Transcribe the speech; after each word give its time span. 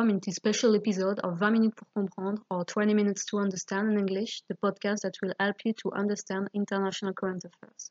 welcome 0.00 0.18
this 0.24 0.36
special 0.36 0.74
episode 0.74 1.18
of 1.18 1.38
20 1.38 1.58
minutes 1.58 1.76
pour 1.76 2.04
comprendre 2.04 2.42
or 2.50 2.64
20 2.64 2.94
minutes 2.94 3.26
to 3.26 3.36
understand 3.36 3.92
in 3.92 3.98
English, 3.98 4.40
the 4.48 4.54
podcast 4.54 5.02
that 5.02 5.14
will 5.20 5.34
help 5.38 5.56
you 5.62 5.74
to 5.74 5.92
understand 5.92 6.48
international 6.54 7.12
current 7.12 7.44
affairs. 7.44 7.90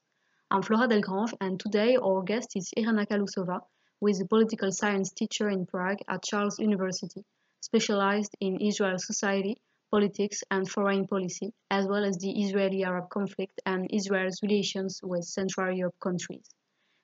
I'm 0.50 0.64
Flora 0.64 0.88
Delgrange 0.88 1.36
and 1.40 1.60
today 1.60 1.98
our 1.98 2.24
guest 2.24 2.56
is 2.56 2.74
Irena 2.76 3.06
Kalhousova, 3.06 3.60
who 4.02 4.08
is 4.08 4.20
a 4.20 4.26
political 4.26 4.72
science 4.72 5.12
teacher 5.12 5.52
in 5.52 5.68
Prague 5.68 6.00
at 6.08 6.24
Charles 6.24 6.58
University, 6.58 7.24
specialized 7.62 8.36
in 8.40 8.60
Israel 8.60 8.98
society, 8.98 9.58
politics 9.92 10.44
and 10.50 10.68
foreign 10.68 11.06
policy, 11.06 11.54
as 11.70 11.86
well 11.86 12.04
as 12.04 12.18
the 12.18 12.42
Israeli-Arab 12.42 13.12
conflict 13.12 13.62
and 13.68 13.88
Israel's 13.94 14.42
relations 14.42 15.00
with 15.04 15.26
Central 15.26 15.72
Europe 15.72 16.00
countries. 16.02 16.50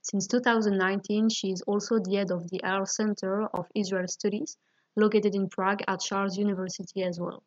Since 0.01 0.26
2019, 0.29 1.29
she 1.29 1.51
is 1.51 1.62
also 1.62 1.99
the 1.99 2.15
head 2.15 2.31
of 2.31 2.49
the 2.49 2.63
Arab 2.63 2.87
Center 2.87 3.45
of 3.53 3.67
Israel 3.76 4.07
Studies, 4.07 4.57
located 4.95 5.35
in 5.35 5.49
Prague 5.49 5.81
at 5.88 6.02
Charles 6.02 6.38
University 6.38 7.04
as 7.04 7.20
well. 7.20 7.44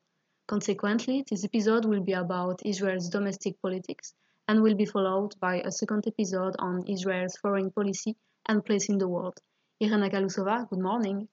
Consequently, 0.47 1.25
this 1.29 1.45
episode 1.45 1.85
will 1.85 2.03
be 2.03 2.15
about 2.15 2.65
Israel's 2.65 3.09
domestic 3.09 3.61
politics 3.61 4.15
and 4.49 4.63
will 4.63 4.75
be 4.75 4.87
followed 4.87 5.39
by 5.41 5.61
a 5.61 5.71
second 5.71 6.07
episode 6.07 6.57
on 6.59 6.87
Israel's 6.87 7.37
foreign 7.37 7.71
policy 7.71 8.17
and 8.47 8.65
place 8.65 8.89
in 8.89 8.99
the 8.99 9.09
world. 9.09 9.39
Irena 9.81 10.09
Kalhousova, 10.09 10.69
good 10.71 10.79
morning. 10.81 11.29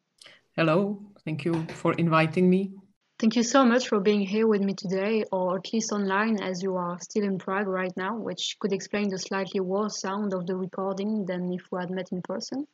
Hello, 0.55 1.02
thank 1.24 1.46
you 1.46 1.66
for 1.68 1.94
inviting 1.94 2.50
me. 2.50 2.72
Thank 3.18 3.38
you 3.38 3.44
so 3.44 3.63
much 3.63 3.88
for 3.88 4.02
being 4.02 4.20
here 4.20 4.46
with 4.46 4.62
me 4.62 4.74
today, 4.74 5.24
or 5.32 5.57
at 5.57 5.72
least 5.72 5.94
online 5.94 6.41
as 6.41 6.62
you 6.62 6.76
are 6.76 7.00
still 7.00 7.24
in 7.24 7.38
Prague 7.38 7.68
right 7.68 7.96
now, 7.96 8.18
which 8.18 8.57
could 8.60 8.74
explain 8.74 9.10
the 9.10 9.18
slightly 9.18 9.62
worse 9.62 10.02
sound 10.02 10.34
of 10.34 10.46
the 10.46 10.55
recording 10.57 11.26
than 11.26 11.54
if 11.54 11.62
we 11.72 11.79
had 11.79 11.90
met 11.90 12.12
in 12.12 12.22
person. 12.22 12.68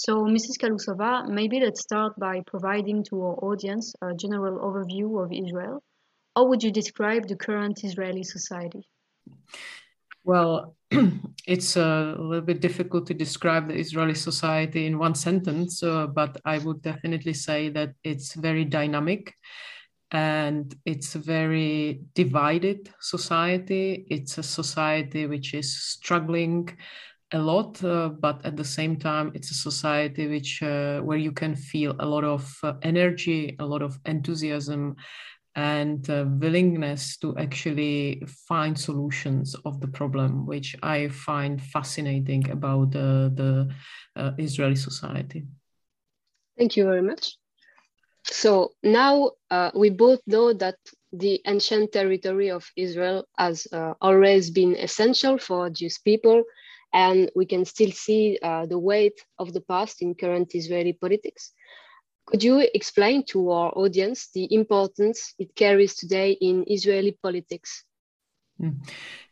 So, 0.00 0.26
Mrs. 0.26 0.58
Kalhousova, 0.60 1.28
maybe 1.28 1.58
let's 1.58 1.80
start 1.80 2.12
by 2.20 2.40
providing 2.46 3.02
to 3.08 3.20
our 3.20 3.34
audience 3.42 3.92
a 4.00 4.14
general 4.14 4.60
overview 4.60 5.20
of 5.20 5.32
Israel. 5.32 5.82
How 6.36 6.44
would 6.44 6.62
you 6.62 6.70
describe 6.70 7.26
the 7.26 7.34
current 7.34 7.82
Israeli 7.82 8.22
society? 8.22 8.88
Well, 10.22 10.76
it's 11.48 11.76
a 11.76 12.14
little 12.16 12.46
bit 12.46 12.60
difficult 12.60 13.08
to 13.08 13.14
describe 13.14 13.66
the 13.66 13.74
Israeli 13.74 14.14
society 14.14 14.86
in 14.86 15.00
one 15.00 15.16
sentence, 15.16 15.82
uh, 15.82 16.06
but 16.06 16.40
I 16.44 16.58
would 16.58 16.80
definitely 16.80 17.34
say 17.34 17.68
that 17.70 17.94
it's 18.04 18.34
very 18.34 18.64
dynamic 18.64 19.34
and 20.12 20.76
it's 20.84 21.16
a 21.16 21.18
very 21.18 22.02
divided 22.14 22.88
society. 23.00 24.06
It's 24.08 24.38
a 24.38 24.44
society 24.44 25.26
which 25.26 25.54
is 25.54 25.76
struggling 25.76 26.70
a 27.32 27.38
lot, 27.38 27.82
uh, 27.84 28.08
but 28.08 28.44
at 28.44 28.56
the 28.56 28.64
same 28.64 28.96
time, 28.96 29.32
it's 29.34 29.50
a 29.50 29.54
society 29.54 30.26
which 30.26 30.62
uh, 30.62 31.00
where 31.00 31.18
you 31.18 31.32
can 31.32 31.54
feel 31.54 31.94
a 31.98 32.06
lot 32.06 32.24
of 32.24 32.58
uh, 32.62 32.74
energy, 32.82 33.56
a 33.58 33.66
lot 33.66 33.82
of 33.82 33.98
enthusiasm, 34.06 34.96
and 35.54 36.08
uh, 36.08 36.24
willingness 36.40 37.18
to 37.18 37.36
actually 37.36 38.22
find 38.46 38.78
solutions 38.78 39.54
of 39.64 39.80
the 39.80 39.88
problem, 39.88 40.46
which 40.46 40.76
I 40.82 41.08
find 41.08 41.60
fascinating 41.60 42.50
about 42.50 42.92
the 42.92 43.68
uh, 44.16 44.30
Israeli 44.38 44.76
society. 44.76 45.44
Thank 46.56 46.76
you 46.76 46.84
very 46.84 47.02
much. 47.02 47.36
So 48.24 48.72
now 48.82 49.32
uh, 49.50 49.70
we 49.74 49.90
both 49.90 50.20
know 50.26 50.52
that 50.52 50.76
the 51.12 51.40
ancient 51.46 51.92
territory 51.92 52.50
of 52.50 52.70
Israel 52.76 53.26
has 53.38 53.66
uh, 53.72 53.94
always 54.00 54.50
been 54.50 54.76
essential 54.76 55.38
for 55.38 55.70
Jewish 55.70 56.02
people, 56.04 56.44
and 56.92 57.30
we 57.36 57.46
can 57.46 57.64
still 57.64 57.92
see 57.92 58.38
uh, 58.42 58.66
the 58.66 58.78
weight 58.78 59.24
of 59.38 59.52
the 59.52 59.60
past 59.60 60.02
in 60.02 60.14
current 60.14 60.54
Israeli 60.54 60.92
politics. 60.92 61.52
Could 62.26 62.44
you 62.44 62.68
explain 62.74 63.24
to 63.26 63.50
our 63.50 63.72
audience 63.74 64.28
the 64.34 64.52
importance 64.52 65.34
it 65.38 65.54
carries 65.54 65.96
today 65.96 66.32
in 66.32 66.64
Israeli 66.66 67.16
politics? 67.22 67.84
Hmm. 68.58 68.70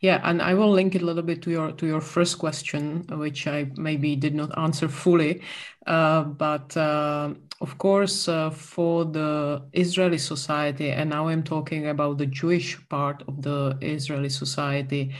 Yeah, 0.01 0.21
and 0.23 0.41
I 0.41 0.55
will 0.55 0.71
link 0.71 0.95
it 0.95 1.03
a 1.03 1.05
little 1.05 1.23
bit 1.23 1.43
to 1.43 1.51
your 1.51 1.73
to 1.73 1.87
your 1.87 2.01
first 2.01 2.39
question, 2.39 3.05
which 3.11 3.47
I 3.49 3.71
maybe 3.77 4.15
did 4.15 4.35
not 4.35 4.57
answer 4.57 4.89
fully. 4.89 5.43
Uh, 5.85 6.23
but 6.23 6.77
uh, 6.77 7.35
of 7.61 7.77
course, 7.79 8.29
uh, 8.29 8.51
for 8.51 9.05
the 9.05 9.63
Israeli 9.73 10.19
society, 10.19 10.91
and 10.93 11.11
now 11.11 11.27
I'm 11.27 11.43
talking 11.43 11.89
about 11.89 12.19
the 12.19 12.27
Jewish 12.27 12.79
part 12.89 13.25
of 13.27 13.43
the 13.43 13.77
Israeli 13.81 14.29
society, 14.29 15.13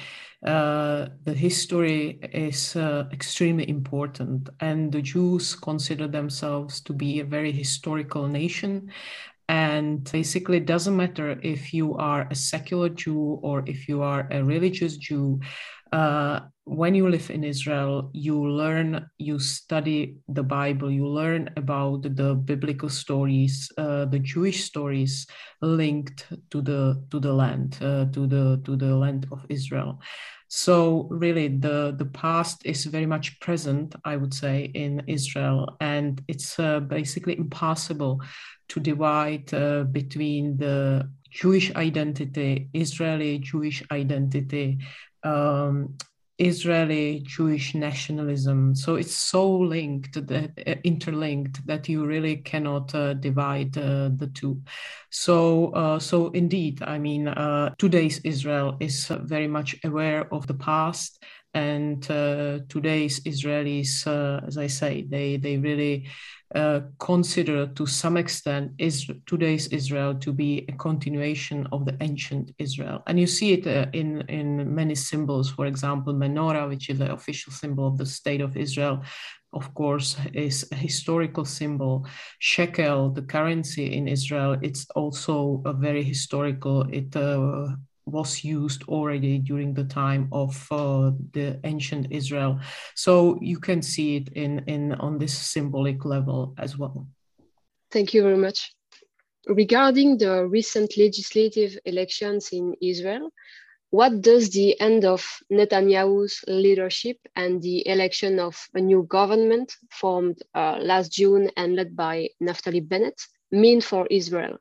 uh, 0.45 1.09
the 1.25 1.35
history 1.35 2.19
is 2.33 2.77
uh, 2.77 3.09
extremely 3.13 3.69
important, 3.69 4.49
and 4.61 4.93
the 4.93 5.03
Jews 5.03 5.55
consider 5.55 6.07
themselves 6.07 6.81
to 6.83 6.93
be 6.93 7.21
a 7.21 7.25
very 7.25 7.53
historical 7.53 8.29
nation. 8.29 8.91
And 9.49 10.11
basically, 10.11 10.59
it 10.59 10.67
doesn't 10.67 10.97
matter 10.97 11.39
if 11.43 11.73
you 11.73 11.95
are 11.97 12.27
a 12.31 12.35
secular 12.35 12.89
Jew 12.89 13.39
or 13.43 13.63
if 13.67 13.89
you 13.89 14.03
are 14.03 14.29
a 14.31 14.43
religious 14.43 14.97
Jew. 14.97 15.41
Uh, 15.93 16.41
when 16.65 16.97
you 16.97 17.09
live 17.09 17.31
in 17.31 17.45
Israel, 17.45 18.11
you 18.13 18.37
learn, 18.45 19.09
you 19.19 19.39
study 19.39 20.17
the 20.29 20.43
Bible, 20.43 20.91
you 20.91 21.07
learn 21.07 21.49
about 21.57 22.03
the 22.03 22.35
biblical 22.35 22.89
stories, 22.89 23.71
uh, 23.79 24.05
the 24.07 24.19
Jewish 24.19 24.65
stories 24.65 25.29
linked 25.63 26.27
to 26.51 26.61
the 26.61 27.01
to 27.11 27.21
the 27.21 27.33
land, 27.33 27.79
uh, 27.81 28.07
to 28.07 28.27
the 28.27 28.61
to 28.65 28.77
the 28.77 28.97
land 28.97 29.29
of 29.31 29.47
Israel. 29.49 30.01
So 30.49 31.07
really, 31.11 31.49
the 31.49 31.95
the 31.97 32.07
past 32.07 32.67
is 32.67 32.85
very 32.85 33.07
much 33.07 33.39
present, 33.39 33.95
I 34.05 34.17
would 34.17 34.35
say, 34.35 34.71
in 34.75 35.03
Israel, 35.07 35.77
and 35.81 36.21
it's 36.27 36.59
uh, 36.59 36.81
basically 36.81 37.39
impossible 37.39 38.21
to 38.69 38.81
divide 38.81 39.55
uh, 39.55 39.85
between 39.85 40.57
the 40.57 41.09
Jewish 41.31 41.75
identity, 41.75 42.71
Israeli 42.73 43.39
Jewish 43.39 43.83
identity, 43.93 44.79
um, 45.27 45.97
Israeli 46.39 47.23
Jewish 47.25 47.75
nationalism. 47.75 48.75
So 48.75 48.97
it's 48.97 49.15
so 49.15 49.51
linked, 49.51 50.17
uh, 50.17 50.49
interlinked, 50.85 51.67
that 51.67 51.89
you 51.89 52.05
really 52.05 52.37
cannot 52.37 52.95
uh, 52.95 53.15
divide 53.15 53.77
uh, 53.79 54.11
the 54.15 54.31
two. 54.35 54.61
So, 55.11 55.69
uh, 55.69 55.99
so 55.99 56.29
indeed, 56.33 56.83
I 56.83 56.99
mean, 56.99 57.29
uh, 57.29 57.75
today's 57.79 58.19
Israel 58.19 58.77
is 58.81 59.07
very 59.07 59.49
much 59.49 59.77
aware 59.83 60.33
of 60.33 60.47
the 60.47 60.55
past, 60.55 61.23
and 61.57 62.09
uh, 62.11 62.59
today's 62.69 63.21
Israelis, 63.21 64.07
as 64.47 64.59
I 64.59 64.69
say, 64.69 65.07
they 65.09 65.39
they 65.39 65.57
really 65.57 66.07
uh, 66.55 66.81
consider 67.01 67.67
to 67.67 67.87
some 67.87 68.17
extent 68.17 68.71
is 68.79 69.11
today's 69.27 69.67
Israel 69.69 70.15
to 70.15 70.33
be 70.33 70.65
a 70.69 70.73
continuation 70.73 71.67
of 71.73 71.85
the 71.85 71.97
ancient 72.01 72.53
Israel. 72.59 73.03
And 73.09 73.19
you 73.19 73.27
see 73.27 73.55
it 73.55 73.67
uh, 73.67 73.87
in, 73.93 74.21
in 74.29 74.73
many 74.73 74.95
symbols. 74.95 75.51
For 75.51 75.67
example, 75.67 76.15
menorah, 76.15 76.69
which 76.69 76.89
is 76.89 76.99
the 76.99 77.13
official 77.13 77.53
symbol 77.53 77.89
of 77.89 77.99
the 77.99 78.07
state 78.07 78.41
of 78.41 78.57
Israel, 78.57 79.03
of 79.53 79.75
course, 79.75 80.17
is 80.35 80.69
a 80.71 80.77
historical 80.77 81.45
symbol. 81.45 82.07
Shekel, 82.39 83.11
the 83.11 83.23
currency 83.23 83.95
in 83.95 84.07
Israel, 84.07 84.57
it's 84.63 84.87
also 84.91 85.63
a 85.65 85.73
very 85.73 86.05
historical. 86.05 86.83
It 86.93 87.17
uh, 87.17 87.69
was 88.07 88.45
used 88.45 88.85
already 88.85 89.39
during 89.39 89.75
the 89.75 89.85
time 89.85 90.29
of 90.33 90.67
uh, 90.71 91.11
the 91.33 91.59
ancient 91.65 92.07
Israel. 92.11 92.61
So 92.95 93.39
you 93.43 93.59
can 93.59 93.83
see 93.83 94.17
it 94.17 94.29
in, 94.35 94.61
in 94.67 94.93
on 94.93 95.19
this 95.19 95.37
symbolic 95.37 96.05
level 96.05 96.55
as 96.59 96.79
well. 96.79 97.07
Thank 97.91 98.15
you 98.15 98.23
very 98.23 98.37
much. 98.37 98.73
Regarding 99.49 100.19
the 100.19 100.47
recent 100.47 100.97
legislative 100.97 101.79
elections 101.85 102.51
in 102.53 102.75
Israel, 102.81 103.31
what 103.91 104.21
does 104.21 104.51
the 104.51 104.79
end 104.81 105.05
of 105.05 105.25
Netanyahu's 105.51 106.45
leadership 106.49 107.19
and 107.37 107.63
the 107.63 107.87
election 107.87 108.41
of 108.41 108.57
a 108.75 108.81
new 108.81 109.05
government 109.05 109.73
formed 109.91 110.43
uh, 110.55 110.79
last 110.81 111.13
June 111.13 111.51
and 111.57 111.77
led 111.77 111.95
by 111.95 112.29
Naftali 112.43 112.87
Bennett 112.87 113.21
mean 113.53 113.81
for 113.81 114.07
Israel? 114.11 114.59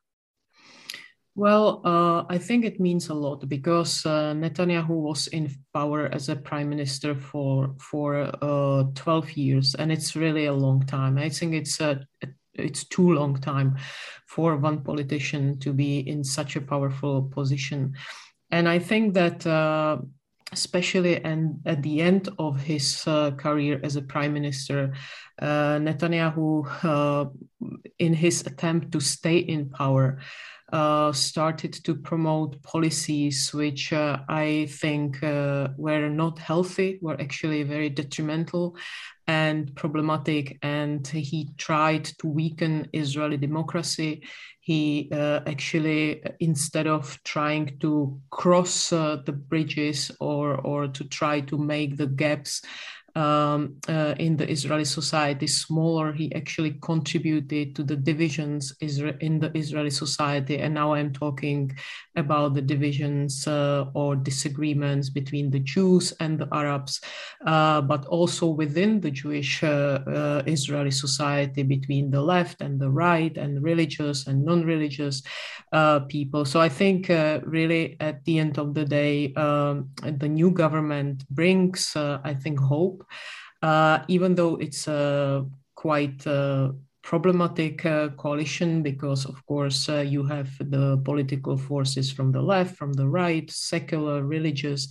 Well, 1.38 1.82
uh, 1.84 2.24
I 2.30 2.38
think 2.38 2.64
it 2.64 2.80
means 2.80 3.10
a 3.10 3.14
lot 3.14 3.48
because 3.50 4.06
uh, 4.06 4.34
Netanyahu 4.34 4.88
was 4.88 5.28
in 5.28 5.54
power 5.74 6.08
as 6.14 6.30
a 6.30 6.36
prime 6.38 6.70
minister 6.70 7.14
for 7.14 7.76
for 7.78 8.32
uh, 8.42 8.84
12 8.96 9.32
years, 9.34 9.76
and 9.76 9.92
it's 9.92 10.16
really 10.16 10.46
a 10.46 10.54
long 10.54 10.86
time. 10.86 11.18
I 11.18 11.28
think 11.28 11.54
it's 11.54 11.82
a 11.82 12.08
it's 12.54 12.86
too 12.86 13.12
long 13.12 13.36
time 13.36 13.76
for 14.28 14.56
one 14.56 14.82
politician 14.82 15.60
to 15.60 15.74
be 15.74 16.00
in 16.00 16.24
such 16.24 16.56
a 16.56 16.62
powerful 16.62 17.24
position, 17.24 17.96
and 18.50 18.70
I 18.70 18.80
think 18.80 19.14
that 19.16 19.46
uh, 19.46 19.98
especially 20.54 21.22
and 21.22 21.60
at 21.66 21.84
the 21.84 22.02
end 22.02 22.30
of 22.40 22.62
his 22.62 23.04
uh, 23.08 23.32
career 23.32 23.82
as 23.84 23.98
a 23.98 24.02
prime 24.02 24.32
minister, 24.32 24.94
uh, 25.42 25.80
Netanyahu, 25.80 26.64
uh, 26.86 27.26
in 28.00 28.14
his 28.14 28.46
attempt 28.48 28.94
to 28.94 29.02
stay 29.02 29.38
in 29.38 29.70
power, 29.70 30.20
uh, 30.72 31.12
started 31.12 31.74
to 31.74 31.96
promote 31.96 32.62
policies 32.64 33.54
which 33.54 33.94
uh, 33.94 34.20
I 34.28 34.68
think 34.70 35.22
uh, 35.24 35.70
were 35.78 36.10
not 36.10 36.40
healthy, 36.40 37.00
were 37.02 37.20
actually 37.22 37.64
very 37.64 37.90
detrimental 37.90 38.76
and 39.28 39.76
problematic. 39.76 40.58
And 40.62 41.06
he 41.08 41.50
tried 41.58 42.06
to 42.20 42.28
weaken 42.28 42.90
Israeli 42.94 43.38
democracy. 43.38 44.24
He 44.60 45.10
uh, 45.12 45.42
actually, 45.46 46.24
instead 46.40 46.88
of 46.88 47.20
trying 47.24 47.78
to 47.82 48.20
cross 48.32 48.92
uh, 48.92 49.22
the 49.24 49.34
bridges 49.34 50.12
or, 50.20 50.56
or 50.56 50.88
to 50.88 51.04
try 51.04 51.42
to 51.42 51.58
make 51.58 51.98
the 51.98 52.08
gaps 52.08 52.64
um, 53.16 53.78
uh, 53.88 54.14
in 54.20 54.36
the 54.36 54.50
Israeli 54.50 54.86
society 54.86 55.48
smaller, 55.48 56.12
he 56.12 56.34
actually 56.36 56.78
contributed 56.82 57.76
to 57.76 57.84
the 57.84 57.96
divisions 57.96 58.74
in 58.82 59.40
the 59.40 59.52
Israeli 59.56 59.90
society. 59.90 60.60
And 60.60 60.74
now 60.74 60.94
I'm 60.94 61.14
talking 61.14 61.78
about 62.16 62.54
the 62.54 62.62
divisions 62.62 63.48
uh, 63.48 63.86
or 63.94 64.16
disagreements 64.16 65.10
between 65.10 65.50
the 65.50 65.60
Jews 65.60 66.14
and 66.20 66.40
the 66.40 66.48
Arabs, 66.52 67.02
uh, 67.46 67.82
but 67.82 68.06
also 68.06 68.48
within 68.48 69.00
the 69.00 69.12
Jewish 69.12 69.64
uh, 69.64 70.00
uh, 70.08 70.44
Israeli 70.46 70.92
society 70.92 71.64
between 71.64 72.12
the 72.12 72.22
left 72.22 72.62
and 72.62 72.80
the 72.80 72.90
right 72.90 73.36
and 73.38 73.64
religious 73.64 74.28
and 74.28 74.44
non-religious 74.44 75.24
uh, 75.72 76.00
people. 76.02 76.44
So 76.46 76.60
I 76.60 76.70
think 76.70 77.08
really 77.10 77.98
at 78.00 78.24
the 78.26 78.40
end 78.40 78.58
of 78.58 78.74
the 78.74 78.86
day, 78.86 79.34
um, 79.36 79.90
the 80.02 80.28
new 80.28 80.52
government 80.52 81.28
brings, 81.30 81.94
I 81.96 82.34
think, 82.34 82.60
hope 82.60 83.05
uh, 83.62 84.00
even 84.08 84.36
though 84.36 84.56
it's 84.56 84.88
a 84.88 85.46
quite 85.76 86.26
uh, 86.28 86.72
problematic 87.04 87.86
uh, 87.86 88.10
coalition 88.18 88.82
because 88.82 89.26
of 89.26 89.46
course 89.46 89.88
uh, 89.90 90.00
you 90.00 90.24
have 90.24 90.50
the 90.60 90.98
political 91.06 91.56
forces 91.56 92.12
from 92.12 92.32
the 92.32 92.42
left 92.42 92.76
from 92.76 92.92
the 92.94 93.08
right 93.08 93.52
secular 93.52 94.24
religious 94.24 94.88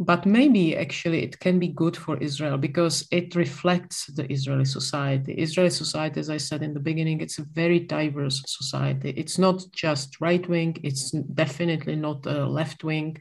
but 0.00 0.24
maybe 0.24 0.74
actually 0.74 1.22
it 1.22 1.38
can 1.40 1.58
be 1.58 1.68
good 1.68 1.94
for 1.94 2.16
Israel 2.18 2.56
because 2.56 3.06
it 3.10 3.36
reflects 3.36 4.06
the 4.06 4.30
Israeli 4.32 4.64
society. 4.64 5.34
Israeli 5.34 5.68
society, 5.68 6.18
as 6.20 6.30
I 6.30 6.38
said 6.38 6.62
in 6.62 6.72
the 6.72 6.80
beginning, 6.80 7.20
it's 7.20 7.38
a 7.38 7.44
very 7.52 7.80
diverse 7.80 8.42
society. 8.46 9.10
It's 9.10 9.36
not 9.38 9.62
just 9.72 10.18
right 10.18 10.48
wing, 10.48 10.78
it's 10.82 11.10
definitely 11.10 11.96
not 11.96 12.26
uh, 12.26 12.46
left 12.46 12.82
wing, 12.82 13.18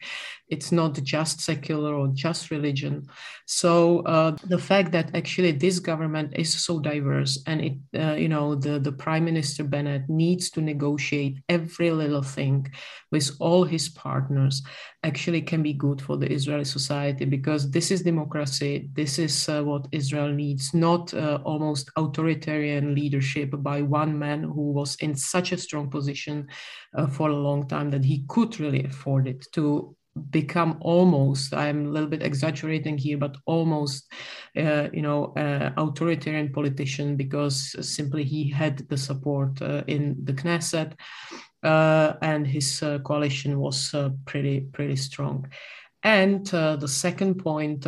it's 0.47 0.71
not 0.71 0.93
just 1.03 1.41
secular 1.41 1.93
or 1.93 2.07
just 2.13 2.49
religion. 2.49 3.07
So 3.45 3.99
uh, 4.01 4.37
the 4.45 4.57
fact 4.57 4.93
that 4.93 5.13
actually 5.13 5.51
this 5.51 5.79
government 5.79 6.33
is 6.37 6.63
so 6.63 6.79
diverse 6.79 7.43
and 7.45 7.59
it, 7.59 7.77
uh, 7.93 8.13
you 8.13 8.29
know, 8.29 8.55
the, 8.55 8.79
the 8.79 8.93
Prime 8.93 9.25
Minister 9.25 9.65
Bennett 9.65 10.07
needs 10.07 10.49
to 10.51 10.61
negotiate 10.61 11.39
every 11.49 11.91
little 11.91 12.23
thing 12.23 12.71
with 13.11 13.31
all 13.39 13.65
his 13.65 13.89
partners 13.89 14.63
actually 15.03 15.41
can 15.41 15.63
be 15.63 15.73
good 15.73 16.01
for 16.01 16.17
the 16.17 16.31
Israeli 16.31 16.65
society 16.65 17.25
because 17.25 17.71
this 17.71 17.89
is 17.89 18.01
democracy. 18.01 18.89
This 18.93 19.17
is 19.17 19.47
uh, 19.47 19.63
what 19.63 19.87
Israel 19.91 20.29
needs, 20.29 20.73
not 20.73 21.13
uh, 21.13 21.39
almost 21.45 21.89
authoritarian 21.95 22.95
leadership 22.95 23.51
by 23.59 23.81
one 23.81 24.17
man 24.19 24.43
who 24.43 24.71
was 24.71 24.95
in 24.97 25.15
such 25.15 25.51
a 25.51 25.57
strong 25.57 25.89
position 25.89 26.47
uh, 26.97 27.07
for 27.07 27.29
a 27.29 27.35
long 27.35 27.67
time 27.67 27.89
that 27.91 28.03
he 28.03 28.25
could 28.27 28.59
really 28.59 28.83
afford 28.83 29.27
it 29.27 29.47
to 29.53 29.95
become 30.31 30.77
almost 30.81 31.53
i'm 31.53 31.85
a 31.85 31.89
little 31.89 32.09
bit 32.09 32.23
exaggerating 32.23 32.97
here 32.97 33.17
but 33.17 33.37
almost 33.45 34.11
uh, 34.57 34.87
you 34.91 35.01
know 35.01 35.25
uh, 35.37 35.71
authoritarian 35.77 36.51
politician 36.51 37.15
because 37.15 37.75
simply 37.87 38.23
he 38.23 38.49
had 38.49 38.79
the 38.89 38.97
support 38.97 39.61
uh, 39.61 39.83
in 39.87 40.17
the 40.23 40.33
knesset 40.33 40.93
uh, 41.63 42.13
and 42.21 42.47
his 42.47 42.81
uh, 42.81 42.99
coalition 42.99 43.59
was 43.59 43.93
uh, 43.93 44.09
pretty 44.25 44.61
pretty 44.61 44.95
strong. 44.95 45.47
And 46.03 46.45
the 46.45 46.87
second 46.87 47.35
point. 47.35 47.85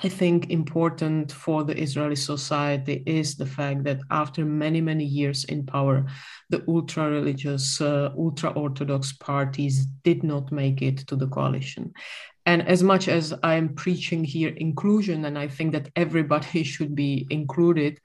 I 0.00 0.08
think 0.08 0.50
important 0.50 1.32
for 1.32 1.64
the 1.64 1.76
Israeli 1.76 2.14
society 2.14 3.02
is 3.04 3.34
the 3.34 3.46
fact 3.46 3.82
that 3.82 3.98
after 4.12 4.44
many, 4.44 4.80
many 4.80 5.04
years 5.04 5.42
in 5.42 5.66
power, 5.66 6.06
the 6.50 6.62
ultra 6.68 7.10
religious, 7.10 7.80
uh, 7.80 8.12
ultra 8.16 8.50
Orthodox 8.50 9.12
parties 9.14 9.86
did 10.04 10.22
not 10.22 10.52
make 10.52 10.82
it 10.82 10.98
to 11.08 11.16
the 11.16 11.26
coalition. 11.26 11.92
And 12.48 12.66
as 12.66 12.82
much 12.82 13.08
as 13.08 13.34
I'm 13.42 13.74
preaching 13.74 14.24
here 14.24 14.48
inclusion, 14.56 15.26
and 15.26 15.38
I 15.38 15.48
think 15.48 15.72
that 15.72 15.90
everybody 15.94 16.62
should 16.72 16.94
be 16.94 17.26
included, 17.28 18.00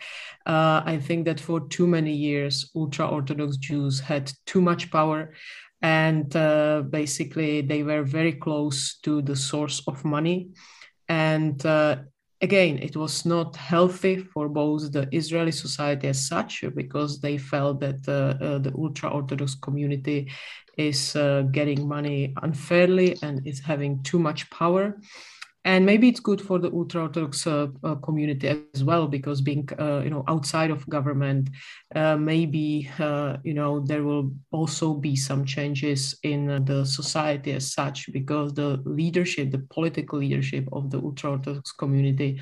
uh, 0.45 0.81
I 0.86 0.98
think 0.98 1.24
that 1.28 1.40
for 1.40 1.62
too 1.69 1.88
many 1.88 2.13
years, 2.13 2.69
ultra 2.75 3.07
Orthodox 3.07 3.56
Jews 3.56 4.01
had 4.01 4.34
too 4.45 4.60
much 4.60 4.92
power. 4.92 5.34
And 5.81 6.36
uh, 6.36 6.81
basically, 6.90 7.62
they 7.62 7.84
were 7.84 8.04
very 8.04 8.34
close 8.34 9.00
to 9.04 9.22
the 9.22 9.38
source 9.38 9.81
of 9.88 10.04
money. 10.04 10.50
And 11.07 11.66
uh, 11.66 12.00
again, 12.42 12.80
it 12.80 12.98
was 12.98 13.25
not 13.25 13.56
healthy 13.56 14.18
for 14.18 14.50
both 14.50 14.92
the 14.92 15.07
Israeli 15.13 15.54
society 15.54 16.10
as 16.10 16.28
such, 16.28 16.66
because 16.75 17.22
they 17.22 17.38
felt 17.38 17.80
that 17.80 18.06
uh, 18.10 18.44
uh, 18.44 18.57
the 18.57 18.74
ultra 18.78 19.10
Orthodox 19.10 19.56
community 19.56 20.30
is 20.77 21.15
uh, 21.15 21.43
getting 21.51 21.87
money 21.87 22.33
unfairly 22.41 23.17
and 23.21 23.45
is 23.47 23.59
having 23.59 24.01
too 24.03 24.19
much 24.19 24.49
power. 24.49 24.99
And 25.65 25.85
maybe 25.85 26.09
it's 26.09 26.19
good 26.19 26.41
for 26.41 26.59
the 26.59 26.69
ultra 26.73 27.03
orthodox 27.03 27.47
uh, 27.47 27.67
uh, 27.85 27.95
community 27.95 28.65
as 28.73 28.83
well 28.83 29.07
because 29.07 29.39
being 29.39 29.69
uh, 29.79 30.01
you 30.03 30.09
know 30.09 30.25
outside 30.27 30.71
of 30.71 30.87
government 30.89 31.51
uh, 31.95 32.17
maybe 32.17 32.91
uh, 32.99 33.37
you 33.45 33.53
know 33.53 33.79
there 33.79 34.03
will 34.03 34.33
also 34.51 34.93
be 34.93 35.15
some 35.15 35.45
changes 35.45 36.19
in 36.23 36.65
the 36.65 36.83
society 36.83 37.53
as 37.53 37.71
such 37.71 38.11
because 38.11 38.53
the 38.53 38.81
leadership 38.83 39.51
the 39.51 39.65
political 39.69 40.19
leadership 40.19 40.67
of 40.73 40.89
the 40.89 40.97
ultra 40.97 41.31
orthodox 41.31 41.71
community 41.71 42.41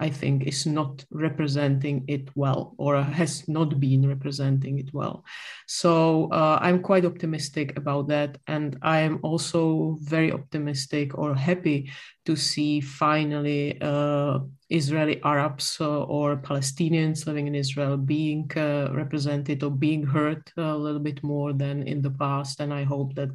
I 0.00 0.08
think, 0.08 0.46
is 0.46 0.66
not 0.66 1.04
representing 1.10 2.04
it 2.08 2.28
well 2.34 2.74
or 2.78 3.00
has 3.02 3.46
not 3.48 3.78
been 3.78 4.08
representing 4.08 4.78
it 4.78 4.92
well. 4.92 5.24
So 5.66 6.28
uh, 6.32 6.58
I'm 6.60 6.80
quite 6.80 7.04
optimistic 7.04 7.76
about 7.76 8.08
that. 8.08 8.38
And 8.46 8.76
I 8.82 9.00
am 9.00 9.20
also 9.22 9.98
very 10.00 10.32
optimistic 10.32 11.16
or 11.16 11.34
happy 11.34 11.90
to 12.24 12.36
see 12.36 12.80
finally 12.80 13.80
uh, 13.80 14.38
Israeli 14.70 15.20
Arabs 15.22 15.76
uh, 15.80 16.04
or 16.04 16.36
Palestinians 16.36 17.26
living 17.26 17.46
in 17.46 17.54
Israel 17.54 17.96
being 17.96 18.50
uh, 18.56 18.88
represented 18.92 19.62
or 19.62 19.70
being 19.70 20.04
heard 20.04 20.42
a 20.56 20.76
little 20.76 21.00
bit 21.00 21.22
more 21.22 21.52
than 21.52 21.82
in 21.82 22.00
the 22.00 22.10
past. 22.10 22.60
And 22.60 22.72
I 22.72 22.84
hope 22.84 23.14
that 23.14 23.30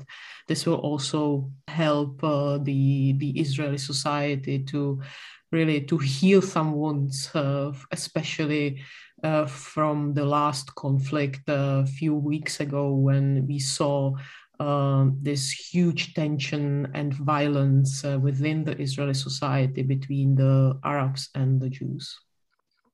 this 0.48 0.66
will 0.66 0.80
also 0.80 1.52
help 1.68 2.24
uh, 2.24 2.58
the, 2.60 3.14
the 3.18 3.40
Israeli 3.40 3.78
society 3.78 4.60
to 4.72 5.02
really 5.51 5.82
to 5.82 5.98
heal 5.98 6.42
some 6.42 6.74
wounds, 6.74 7.30
uh, 7.36 7.72
especially 7.92 8.82
uh, 9.24 9.46
from 9.46 10.13
the 10.13 10.25
last 10.25 10.75
conflict 10.75 11.42
a 11.48 11.86
few 11.86 12.16
weeks 12.16 12.60
ago 12.60 12.94
when 12.94 13.48
we 13.48 13.60
saw 13.60 14.13
um, 14.60 15.18
this 15.22 15.51
huge 15.51 16.13
tension 16.13 16.89
and 16.94 17.13
violence 17.13 18.04
uh, 18.04 18.18
within 18.20 18.63
the 18.63 18.80
Israeli 18.80 19.13
society 19.13 19.84
between 19.84 20.36
the 20.36 20.80
Arabs 20.84 21.30
and 21.36 21.62
the 21.62 21.70
Jews. 21.70 22.18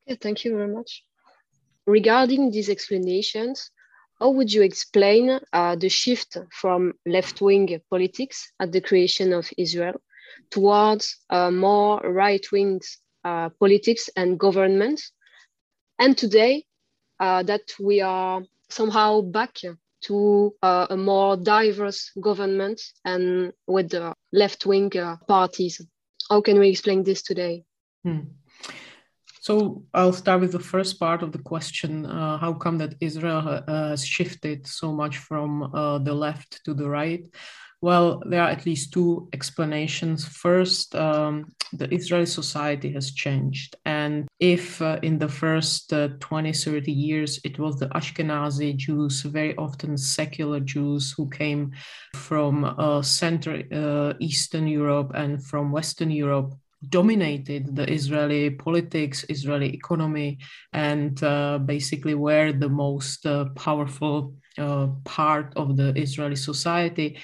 Okay, 0.08 0.18
thank 0.22 0.44
you 0.44 0.56
very 0.56 0.74
much. 0.74 1.04
Regarding 1.86 2.52
these 2.52 2.70
explanations, 2.70 3.72
how 4.20 4.30
would 4.30 4.52
you 4.52 4.62
explain 4.62 5.40
uh, 5.52 5.76
the 5.76 5.90
shift 5.90 6.38
from 6.52 6.94
left 7.06 7.42
wing 7.42 7.80
politics 7.90 8.52
at 8.60 8.72
the 8.72 8.82
creation 8.82 9.34
of 9.34 9.50
Israel 9.58 10.00
towards 10.50 11.18
uh, 11.30 11.52
more 11.52 12.00
right 12.00 12.46
wing 12.52 12.82
uh, 13.24 13.50
politics 13.60 14.10
and 14.16 14.40
government. 14.40 15.02
And 16.00 16.18
today, 16.18 16.66
uh, 17.20 17.44
that 17.44 17.74
we 17.80 18.02
are 18.02 18.42
somehow 18.70 19.22
back 19.22 19.60
to 20.02 20.54
uh, 20.62 20.88
a 20.90 20.98
more 20.98 21.38
diverse 21.38 22.12
government 22.20 22.82
and 23.06 23.54
with 23.66 23.90
the 23.90 24.14
left 24.34 24.66
wing 24.66 24.92
uh, 24.98 25.16
parties. 25.28 25.80
How 26.30 26.42
can 26.42 26.60
we 26.60 26.70
explain 26.70 27.04
this 27.04 27.22
today? 27.22 27.64
Hmm. 28.04 28.22
So 29.40 29.84
I'll 29.94 30.14
start 30.14 30.42
with 30.42 30.52
the 30.52 30.60
first 30.60 31.00
part 31.00 31.22
of 31.22 31.32
the 31.32 31.40
question. 31.40 32.06
Uh, 32.06 32.38
how 32.38 32.54
come 32.54 32.78
that 32.80 32.96
Israel 33.00 33.64
has 33.68 34.06
shifted 34.06 34.68
so 34.68 34.92
much 34.92 35.18
from 35.18 35.70
the 36.04 36.14
left 36.14 36.64
to 36.66 36.74
the 36.74 36.90
right? 36.90 37.26
Well, 37.84 38.24
there 38.26 38.42
are 38.42 38.50
at 38.50 38.66
least 38.66 38.94
two 38.94 39.28
explanations. 39.34 40.26
First, 40.26 40.96
um, 40.96 41.52
the 41.74 41.94
Israeli 41.94 42.26
society 42.26 42.90
has 42.94 43.12
changed. 43.12 43.76
And 43.84 44.26
if 44.40 44.82
uh, 44.82 45.00
in 45.04 45.20
the 45.20 45.28
first 45.28 45.92
uh, 45.92 46.08
20, 46.22 46.54
30 46.54 46.90
years 46.94 47.42
it 47.44 47.60
was 47.60 47.80
the 47.80 47.88
Ashkenazi 47.88 48.78
Jews, 48.78 49.24
very 49.24 49.54
often 49.58 49.98
secular 49.98 50.62
Jews 50.62 51.12
who 51.12 51.30
came 51.30 51.74
from 52.16 52.64
uh, 52.64 53.02
Central 53.02 53.62
uh, 53.74 54.14
Eastern 54.22 54.66
Europe 54.66 55.12
and 55.14 55.46
from 55.46 55.74
Western 55.74 56.10
Europe, 56.10 56.54
dominated 56.88 57.76
the 57.76 57.92
Israeli 57.92 58.50
politics, 58.50 59.26
Israeli 59.28 59.74
economy, 59.74 60.38
and 60.72 61.22
uh, 61.22 61.58
basically 61.58 62.16
were 62.16 62.54
the 62.54 62.70
most 62.70 63.26
uh, 63.26 63.46
powerful 63.56 64.36
uh, 64.58 64.88
part 65.04 65.52
of 65.56 65.76
the 65.78 65.94
Israeli 66.00 66.36
society. 66.36 67.18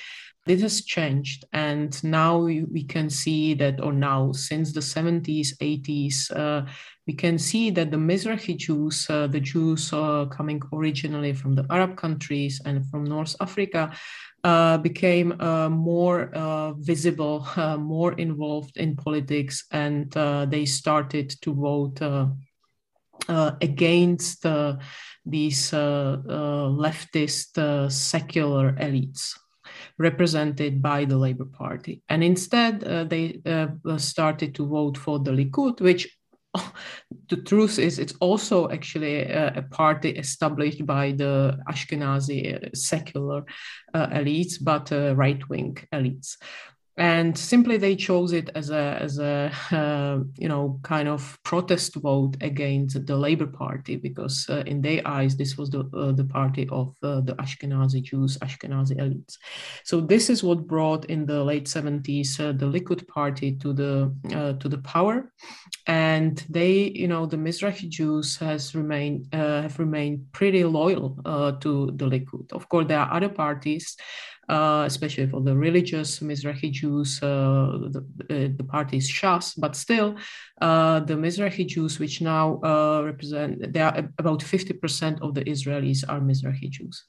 This 0.50 0.64
has 0.64 0.82
changed, 0.82 1.46
and 1.54 2.04
now 2.04 2.40
we 2.40 2.84
can 2.84 3.08
see 3.12 3.54
that, 3.54 3.80
or 3.84 3.94
now 3.94 4.32
since 4.32 4.74
the 4.74 4.80
70s, 4.80 5.56
80s, 5.62 6.32
uh, 6.36 6.66
we 7.06 7.14
can 7.14 7.38
see 7.38 7.70
that 7.70 7.92
the 7.92 7.98
Mizrahi 7.98 8.58
Jews, 8.58 9.08
uh, 9.12 9.28
the 9.28 9.40
Jews 9.40 9.94
uh, 9.94 10.26
coming 10.26 10.60
originally 10.74 11.34
from 11.34 11.54
the 11.54 11.68
Arab 11.70 11.98
countries 11.98 12.60
and 12.66 12.84
from 12.90 13.04
North 13.04 13.36
Africa, 13.40 13.92
uh, 14.44 14.80
became 14.80 15.40
uh, 15.40 15.70
more 15.70 16.32
uh, 16.34 16.74
visible, 16.80 17.48
uh, 17.56 17.78
more 17.78 18.14
involved 18.14 18.76
in 18.78 18.96
politics, 18.96 19.68
and 19.72 20.18
uh, 20.18 20.46
they 20.46 20.66
started 20.66 21.30
to 21.44 21.54
vote 21.54 22.02
against 23.62 24.42
these 25.28 25.72
leftist 26.82 27.92
secular 27.92 28.74
elites 28.74 29.36
represented 30.00 30.82
by 30.82 31.06
the 31.06 31.18
Labour 31.18 31.46
Party. 31.46 32.02
And 32.10 32.24
instead, 32.24 32.82
they 33.10 33.42
started 33.98 34.56
to 34.56 34.66
vote 34.66 34.98
for 34.98 35.20
the 35.20 35.32
Likud, 35.32 35.82
which 35.82 36.08
the 37.30 37.38
truth 37.38 37.78
is 37.80 38.00
it's 38.00 38.14
also 38.20 38.70
actually 38.70 39.18
a, 39.18 39.54
a 39.58 39.62
party 39.62 40.10
established 40.10 40.86
by 40.86 41.12
the 41.12 41.58
Ashkenazi 41.70 42.56
uh, 42.56 42.70
secular 42.74 43.46
uh, 43.94 44.08
elites, 44.08 44.56
but 44.62 44.92
uh, 44.92 45.16
right-wing 45.16 45.78
elites 45.94 46.38
and 46.98 47.38
simply 47.38 47.78
they 47.78 47.96
chose 47.96 48.34
it 48.34 48.50
as 48.56 48.70
a 48.70 48.98
as 49.02 49.20
a 49.20 49.52
uh, 49.72 50.20
you 50.38 50.50
know 50.50 50.80
kind 50.84 51.08
of 51.08 51.38
protest 51.44 51.96
vote 51.96 52.36
against 52.42 53.06
the 53.06 53.16
Labor 53.16 53.48
Party 53.48 53.96
because 53.96 54.46
uh, 54.50 54.64
in 54.66 54.82
their 54.82 55.02
eyes 55.08 55.38
this 55.38 55.58
was 55.58 55.70
the 55.70 55.90
uh, 55.94 56.12
the 56.12 56.26
party 56.26 56.68
of 56.72 56.96
uh, 57.02 57.22
the 57.22 57.36
Ashkenazi 57.36 58.02
Jews, 58.04 58.38
Ashkenazi 58.40 58.98
elites. 58.98 59.38
So 59.86 60.02
this 60.02 60.30
is 60.30 60.44
what 60.44 60.68
brought 60.68 61.06
in 61.06 61.26
the 61.26 61.44
late 61.44 61.66
70s 61.66 62.40
uh, 62.40 62.52
the 62.52 62.66
Likud 62.66 63.08
party 63.08 63.56
to 63.58 63.74
the 63.74 64.14
uh, 64.36 64.54
to 64.54 64.68
the 64.68 64.80
power, 64.80 65.32
and 65.88 66.44
they 66.50 66.92
you 66.96 67.08
know 67.08 67.26
the 67.26 67.38
Mizrahi 67.38 67.88
Jews 67.88 68.36
has 68.38 68.76
remained 68.76 69.28
have 69.32 69.80
remained 69.80 70.26
pretty 70.34 70.64
loyal 70.64 71.16
to 71.62 71.92
the 71.96 72.06
Likud. 72.06 72.52
Of 72.52 72.68
course, 72.68 72.88
there 72.88 73.00
are 73.00 73.14
other 73.14 73.30
parties 73.30 73.96
uh, 74.50 74.84
especially 74.86 75.28
for 75.28 75.42
the 75.42 75.56
religious 75.56 76.20
Mizrahi 76.20 76.72
Jews, 76.72 77.22
uh, 77.22 77.78
the, 77.94 78.04
uh, 78.30 78.50
the 78.58 78.64
party 78.64 78.98
is 78.98 79.10
Shas, 79.10 79.54
but 79.58 79.76
still, 79.76 80.16
the 80.60 81.18
Mizrahi 81.24 81.68
Jews, 81.68 82.00
which 82.00 82.22
now 82.22 82.60
represent, 83.04 83.72
they 83.74 83.82
are 83.82 84.10
about 84.18 84.40
50% 84.40 85.22
of 85.22 85.36
the 85.36 85.44
Israelis 85.46 86.04
are 86.08 86.20
Mizrahi 86.20 86.70
Jews. 86.70 87.04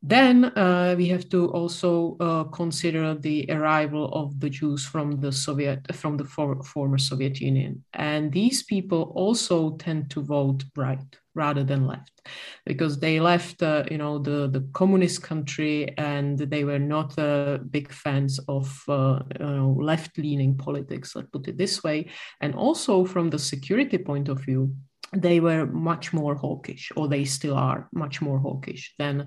Then 0.00 0.44
uh, 0.44 0.94
we 0.96 1.08
have 1.08 1.28
to 1.30 1.50
also 1.50 2.16
uh, 2.20 2.44
consider 2.44 3.14
the 3.14 3.46
arrival 3.50 4.08
of 4.12 4.38
the 4.38 4.48
Jews 4.48 4.86
from 4.86 5.20
the 5.20 5.32
Soviet, 5.32 5.92
from 5.92 6.16
the 6.16 6.24
for, 6.24 6.62
former 6.62 6.98
Soviet 6.98 7.40
Union, 7.40 7.84
and 7.94 8.32
these 8.32 8.62
people 8.62 9.12
also 9.16 9.76
tend 9.76 10.08
to 10.10 10.22
vote 10.22 10.62
right 10.76 11.04
rather 11.34 11.64
than 11.64 11.86
left, 11.86 12.22
because 12.64 12.98
they 13.00 13.18
left, 13.18 13.60
uh, 13.62 13.84
you 13.90 13.98
know, 13.98 14.18
the 14.18 14.48
the 14.48 14.68
communist 14.72 15.20
country, 15.22 15.92
and 15.98 16.38
they 16.38 16.62
were 16.62 16.78
not 16.78 17.18
uh, 17.18 17.58
big 17.70 17.92
fans 17.92 18.38
of 18.46 18.80
uh, 18.88 19.18
you 19.40 19.46
know, 19.46 19.76
left-leaning 19.80 20.56
politics. 20.56 21.16
Let's 21.16 21.30
put 21.30 21.48
it 21.48 21.58
this 21.58 21.82
way, 21.82 22.08
and 22.40 22.54
also 22.54 23.04
from 23.04 23.30
the 23.30 23.38
security 23.38 23.98
point 23.98 24.28
of 24.28 24.40
view 24.44 24.76
they 25.12 25.40
were 25.40 25.66
much 25.66 26.12
more 26.12 26.34
hawkish, 26.34 26.92
or 26.96 27.08
they 27.08 27.24
still 27.24 27.56
are 27.56 27.88
much 27.92 28.20
more 28.20 28.38
hawkish 28.38 28.94
than 28.98 29.26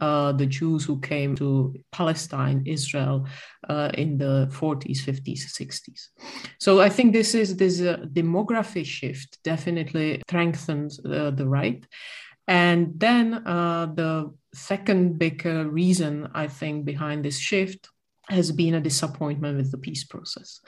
uh, 0.00 0.32
the 0.32 0.46
Jews 0.46 0.84
who 0.84 1.00
came 1.00 1.34
to 1.36 1.74
Palestine, 1.90 2.62
Israel, 2.66 3.26
uh, 3.68 3.90
in 3.94 4.18
the 4.18 4.48
40s, 4.52 5.00
50s, 5.00 5.40
60s. 5.58 6.08
So 6.58 6.80
I 6.80 6.88
think 6.88 7.12
this 7.12 7.34
is 7.34 7.56
this 7.56 7.80
uh, 7.80 8.04
demography 8.12 8.84
shift 8.84 9.38
definitely 9.42 10.22
strengthens 10.28 11.00
uh, 11.04 11.30
the 11.30 11.48
right. 11.48 11.84
And 12.46 12.92
then 12.98 13.46
uh, 13.46 13.86
the 13.94 14.34
second 14.52 15.18
big 15.18 15.46
uh, 15.46 15.64
reason 15.64 16.28
I 16.34 16.48
think 16.48 16.84
behind 16.84 17.24
this 17.24 17.38
shift 17.38 17.88
has 18.28 18.52
been 18.52 18.74
a 18.74 18.80
disappointment 18.80 19.56
with 19.56 19.70
the 19.70 19.78
peace 19.78 20.04
process. 20.04 20.60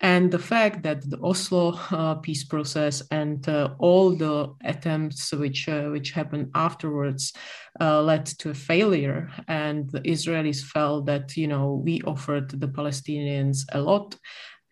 And 0.00 0.30
the 0.30 0.38
fact 0.38 0.82
that 0.82 1.08
the 1.08 1.18
Oslo 1.22 1.78
uh, 1.90 2.16
peace 2.16 2.44
process 2.44 3.02
and 3.10 3.48
uh, 3.48 3.74
all 3.78 4.14
the 4.16 4.52
attempts 4.64 5.32
which, 5.32 5.68
uh, 5.68 5.84
which 5.84 6.10
happened 6.10 6.50
afterwards 6.54 7.32
uh, 7.80 8.02
led 8.02 8.26
to 8.26 8.50
a 8.50 8.54
failure. 8.54 9.30
And 9.48 9.88
the 9.90 10.00
Israelis 10.00 10.62
felt 10.62 11.06
that, 11.06 11.36
you 11.36 11.48
know, 11.48 11.80
we 11.84 12.02
offered 12.02 12.50
the 12.50 12.68
Palestinians 12.68 13.64
a 13.72 13.80
lot 13.80 14.16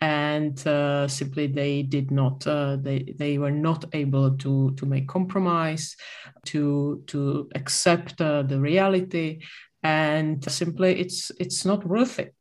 and 0.00 0.66
uh, 0.66 1.08
simply 1.08 1.46
they 1.46 1.82
did 1.82 2.10
not 2.10 2.46
uh, 2.46 2.76
they 2.76 3.14
they 3.16 3.38
were 3.38 3.50
not 3.50 3.84
able 3.94 4.36
to 4.36 4.74
to 4.74 4.84
make 4.84 5.06
compromise 5.08 5.96
to 6.44 7.02
to 7.06 7.48
accept 7.54 8.20
uh, 8.20 8.42
the 8.42 8.60
reality 8.60 9.40
and 9.84 10.42
simply 10.50 10.98
it's 10.98 11.30
it's 11.38 11.64
not 11.64 11.86
worth 11.86 12.18
it. 12.18 12.34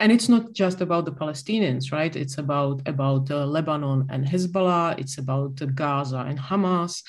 And 0.00 0.10
it's 0.10 0.28
not 0.28 0.52
just 0.52 0.80
about 0.80 1.04
the 1.04 1.12
palestinians 1.12 1.92
right? 1.92 2.14
It's 2.14 2.38
about 2.38 2.82
about 2.86 3.30
uh, 3.30 3.46
lebanon 3.46 4.06
and 4.10 4.26
hezbollah. 4.26 4.98
It's 4.98 5.18
about 5.18 5.62
uh, 5.62 5.66
gaza 5.66 6.18
and 6.18 6.38
hamas. 6.38 7.02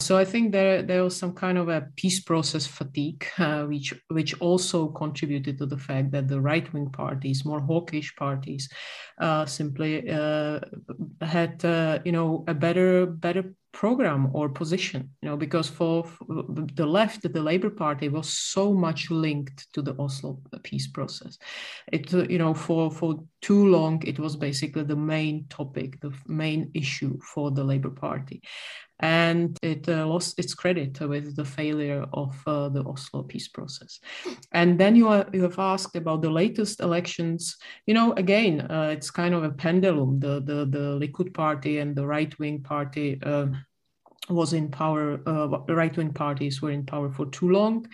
So 0.00 0.18
I 0.18 0.24
think 0.24 0.50
there 0.50 0.82
there 0.82 1.04
was 1.04 1.16
some 1.16 1.32
kind 1.32 1.56
of 1.56 1.68
a 1.68 1.86
peace 1.94 2.18
process 2.20 2.66
fatigue, 2.66 3.24
uh, 3.38 3.62
which 3.64 3.94
which 4.08 4.34
also 4.40 4.88
contributed 4.88 5.58
to 5.58 5.66
the 5.66 5.78
fact 5.78 6.10
that 6.10 6.26
the 6.26 6.40
right 6.40 6.70
wing 6.72 6.90
parties, 6.90 7.44
more 7.44 7.60
hawkish 7.60 8.16
parties, 8.16 8.68
uh, 9.20 9.46
simply 9.46 10.10
uh, 10.10 10.58
had 11.20 11.64
uh, 11.64 12.00
you 12.04 12.10
know 12.10 12.44
a 12.48 12.54
better 12.54 13.06
better 13.06 13.54
program 13.72 14.30
or 14.34 14.48
position 14.48 15.10
you 15.22 15.28
know 15.28 15.36
because 15.36 15.68
for, 15.68 16.04
for 16.04 16.24
the 16.74 16.86
left 16.86 17.22
the 17.22 17.42
labor 17.42 17.70
party 17.70 18.08
was 18.08 18.28
so 18.28 18.72
much 18.72 19.10
linked 19.10 19.72
to 19.72 19.80
the 19.82 19.94
oslo 19.98 20.38
peace 20.62 20.86
process. 20.86 21.38
It 21.90 22.12
you 22.12 22.38
know 22.38 22.54
for 22.54 22.90
for 22.90 23.24
too 23.40 23.66
long 23.66 24.02
it 24.06 24.18
was 24.18 24.36
basically 24.36 24.84
the 24.84 24.96
main 24.96 25.46
topic 25.48 26.00
the 26.00 26.12
main 26.26 26.70
issue 26.74 27.18
for 27.20 27.50
the 27.50 27.64
labor 27.64 27.90
party 27.90 28.42
and 29.02 29.58
it 29.62 29.88
uh, 29.88 30.06
lost 30.06 30.38
its 30.38 30.54
credit 30.54 30.98
with 31.00 31.34
the 31.34 31.44
failure 31.44 32.06
of 32.12 32.40
uh, 32.46 32.68
the 32.68 32.84
Oslo 32.84 33.24
peace 33.24 33.48
process. 33.48 33.98
And 34.52 34.78
then 34.78 34.94
you, 34.94 35.08
are, 35.08 35.26
you 35.32 35.42
have 35.42 35.58
asked 35.58 35.96
about 35.96 36.22
the 36.22 36.30
latest 36.30 36.80
elections. 36.80 37.56
You 37.86 37.94
know, 37.94 38.12
again, 38.12 38.60
uh, 38.60 38.90
it's 38.92 39.10
kind 39.10 39.34
of 39.34 39.42
a 39.42 39.50
pendulum. 39.50 40.20
The, 40.20 40.40
the, 40.40 40.66
the 40.66 40.98
Likud 41.00 41.34
party 41.34 41.78
and 41.78 41.96
the 41.96 42.06
right 42.06 42.36
wing 42.38 42.62
party 42.62 43.18
uh, 43.24 43.46
was 44.30 44.52
in 44.52 44.70
power, 44.70 45.20
uh, 45.26 45.48
right 45.68 45.96
wing 45.96 46.12
parties 46.12 46.62
were 46.62 46.70
in 46.70 46.86
power 46.86 47.10
for 47.10 47.26
too 47.26 47.50
long. 47.50 47.88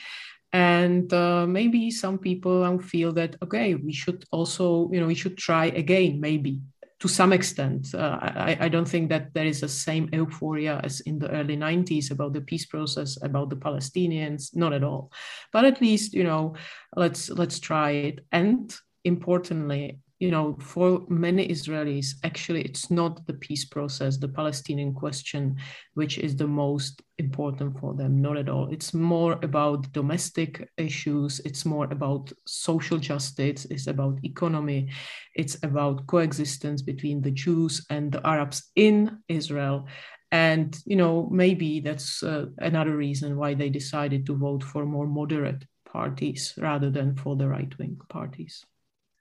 And 0.53 1.11
uh, 1.13 1.47
maybe 1.47 1.91
some 1.91 2.19
people 2.19 2.79
feel 2.81 3.13
that, 3.13 3.37
okay, 3.43 3.75
we 3.75 3.93
should 3.95 4.25
also, 4.31 4.91
you 4.93 5.01
know, 5.01 5.07
we 5.07 5.15
should 5.15 5.39
try 5.39 5.67
again, 5.67 6.21
maybe 6.21 6.61
to 7.01 7.09
some 7.09 7.33
extent. 7.33 7.95
Uh, 7.95 8.19
I, 8.21 8.57
I, 8.61 8.69
don't 8.69 8.89
think 8.89 9.09
that 9.11 9.33
there 9.33 9.47
is 9.47 9.61
the 9.61 9.69
same 9.69 10.09
euphoria 10.13 10.81
as 10.83 11.01
in 11.01 11.19
the 11.19 11.31
early 11.31 11.57
90s 11.57 12.11
about 12.11 12.33
the 12.33 12.41
peace 12.41 12.67
process, 12.67 13.17
about 13.23 13.51
the 13.51 13.57
Palestinians, 13.57 14.55
not 14.57 14.73
at 14.73 14.83
all. 14.83 15.13
But 15.53 15.65
at 15.65 15.81
least, 15.81 16.13
you 16.13 16.25
know, 16.25 16.55
let's 16.97 17.31
let's 17.31 17.61
try 17.61 17.91
it. 17.91 18.27
And 18.33 18.75
importantly, 19.05 20.01
you 20.19 20.33
know, 20.33 20.57
for 20.61 21.05
many 21.09 21.47
Israelis, 21.47 22.15
actually, 22.25 22.63
it's 22.63 22.91
not 22.91 23.25
the 23.27 23.35
peace 23.35 23.65
process, 23.65 24.17
the 24.17 24.29
Palestinian 24.29 24.93
question, 24.93 25.57
which 25.95 26.19
is 26.19 26.35
the 26.35 26.47
most 26.47 27.03
important 27.19 27.79
for 27.79 27.95
them. 27.95 28.21
Not 28.21 28.37
at 28.37 28.49
all. 28.49 28.69
It's 28.73 28.93
more 28.93 29.39
about 29.43 29.93
domestic 29.93 30.69
issues. 30.77 31.41
It's 31.45 31.65
more 31.65 31.85
about 31.93 32.33
social 32.47 32.99
justice. 32.99 33.65
It's 33.67 33.87
about 33.87 34.19
economy. 34.25 34.91
It's 35.37 35.57
about 35.63 36.07
coexistence 36.09 36.83
between 36.83 37.23
the 37.23 37.31
Jews 37.31 37.87
and 37.89 38.11
the 38.11 38.27
Arabs 38.27 38.71
in 38.75 39.19
Israel. 39.29 39.87
And, 40.33 40.77
you 40.85 40.97
know, 40.97 41.29
maybe 41.31 41.81
that's 41.81 42.25
uh, 42.25 42.47
another 42.59 42.97
reason 42.97 43.37
why 43.37 43.55
they 43.55 43.71
decided 43.71 44.27
to 44.27 44.37
vote 44.37 44.65
for 44.65 44.85
more 44.85 45.07
moderate 45.07 45.65
parties 45.87 46.55
rather 46.59 46.91
than 46.91 47.15
for 47.15 47.37
the 47.37 47.49
right 47.49 47.73
wing 47.79 47.99
parties. 48.09 48.65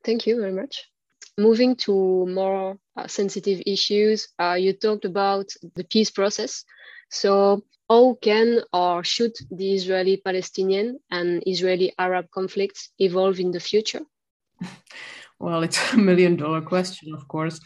Thank 0.08 0.26
you 0.26 0.40
very 0.40 0.54
much. 0.54 0.86
Moving 1.38 1.76
to 1.86 2.26
more 2.28 2.80
uh, 2.96 3.08
sensitive 3.08 3.62
issues, 3.66 4.30
uh, 4.40 4.54
you 4.54 4.72
talked 4.72 5.04
about 5.04 5.48
the 5.76 5.84
peace 5.84 6.10
process. 6.10 6.64
So, 7.12 7.66
how 7.90 8.18
can 8.22 8.62
or 8.72 9.04
should 9.04 9.34
the 9.52 9.74
Israeli 9.74 10.16
Palestinian 10.24 11.00
and 11.12 11.44
Israeli 11.46 11.92
Arab 12.00 12.28
conflicts 12.32 12.90
evolve 13.00 13.42
in 13.42 13.52
the 13.52 13.60
future? 13.60 14.04
well, 15.40 15.62
it's 15.64 15.94
a 15.94 15.98
million 15.98 16.38
dollar 16.38 16.62
question, 16.62 17.14
of 17.14 17.28
course. 17.28 17.60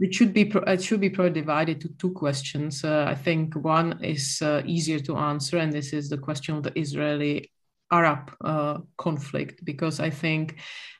It 0.00 0.12
should 0.12 0.34
be 0.34 0.52
it 0.66 0.82
should 0.82 1.00
be 1.00 1.10
probably 1.10 1.40
divided 1.40 1.80
to 1.82 1.88
two 2.00 2.10
questions. 2.10 2.82
Uh, 2.82 3.06
I 3.08 3.14
think 3.14 3.54
one 3.54 4.02
is 4.02 4.42
uh, 4.42 4.62
easier 4.66 4.98
to 4.98 5.16
answer, 5.16 5.58
and 5.58 5.72
this 5.72 5.92
is 5.92 6.08
the 6.08 6.18
question 6.18 6.56
of 6.56 6.64
the 6.64 6.76
Israeli 6.76 7.52
Arab 7.94 8.22
uh, 8.44 8.78
conflict, 8.96 9.64
because 9.64 10.00
I 10.00 10.10
think 10.10 10.56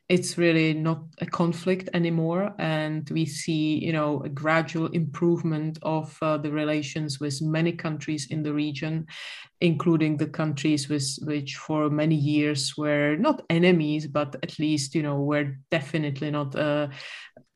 it's 0.09 0.37
really 0.37 0.75
not 0.75 1.01
a 1.21 1.27
conflict 1.27 1.89
anymore. 1.95 2.55
And 2.59 3.09
we 3.11 3.25
see 3.27 3.85
you 3.87 3.93
know 3.93 4.23
a 4.23 4.29
gradual 4.29 4.89
improvement 5.03 5.79
of 5.83 6.17
uh, 6.23 6.39
the 6.39 6.53
relations 6.53 7.21
with 7.21 7.43
many 7.43 7.73
countries 7.73 8.29
in 8.31 8.43
the 8.43 8.53
region 8.53 9.07
including 9.61 10.17
the 10.17 10.27
countries 10.27 10.89
with 10.89 11.09
which 11.23 11.57
for 11.57 11.89
many 11.89 12.15
years 12.15 12.77
were 12.77 13.17
not 13.17 13.43
enemies 13.49 14.07
but 14.07 14.37
at 14.43 14.59
least 14.59 14.95
you 14.95 15.03
know 15.03 15.21
were 15.23 15.57
definitely 15.71 16.31
not 16.31 16.55
uh, 16.57 16.87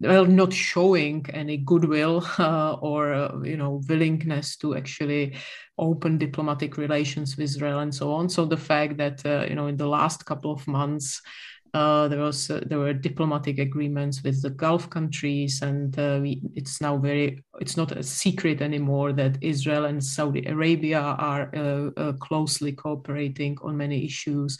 well 0.00 0.24
not 0.24 0.52
showing 0.52 1.26
any 1.32 1.56
goodwill 1.56 2.24
uh, 2.38 2.74
or 2.74 3.12
uh, 3.12 3.40
you 3.42 3.56
know 3.56 3.80
willingness 3.88 4.56
to 4.56 4.76
actually 4.76 5.34
open 5.78 6.18
diplomatic 6.18 6.76
relations 6.76 7.36
with 7.36 7.44
Israel 7.44 7.80
and 7.80 7.94
so 7.94 8.12
on 8.12 8.28
so 8.28 8.44
the 8.44 8.56
fact 8.56 8.96
that 8.96 9.24
uh, 9.26 9.44
you 9.48 9.54
know 9.54 9.66
in 9.66 9.76
the 9.76 9.88
last 9.88 10.24
couple 10.24 10.52
of 10.52 10.66
months 10.66 11.20
uh, 11.74 12.08
there 12.08 12.20
was 12.20 12.50
uh, 12.50 12.62
there 12.66 12.78
were 12.78 12.94
diplomatic 12.94 13.58
agreements 13.58 14.22
with 14.22 14.40
the 14.40 14.48
Gulf 14.50 14.88
countries, 14.88 15.60
and 15.60 15.98
uh, 15.98 16.18
we, 16.22 16.40
it's 16.54 16.80
now 16.80 16.96
very 16.96 17.44
it's 17.60 17.76
not 17.76 17.92
a 17.92 18.02
secret 18.02 18.62
anymore 18.62 19.12
that 19.12 19.36
Israel 19.42 19.84
and 19.84 20.02
Saudi 20.02 20.46
Arabia 20.46 21.00
are 21.00 21.50
closely 22.20 22.72
cooperating 22.72 23.58
on 23.60 23.76
many 23.76 24.04
issues. 24.04 24.56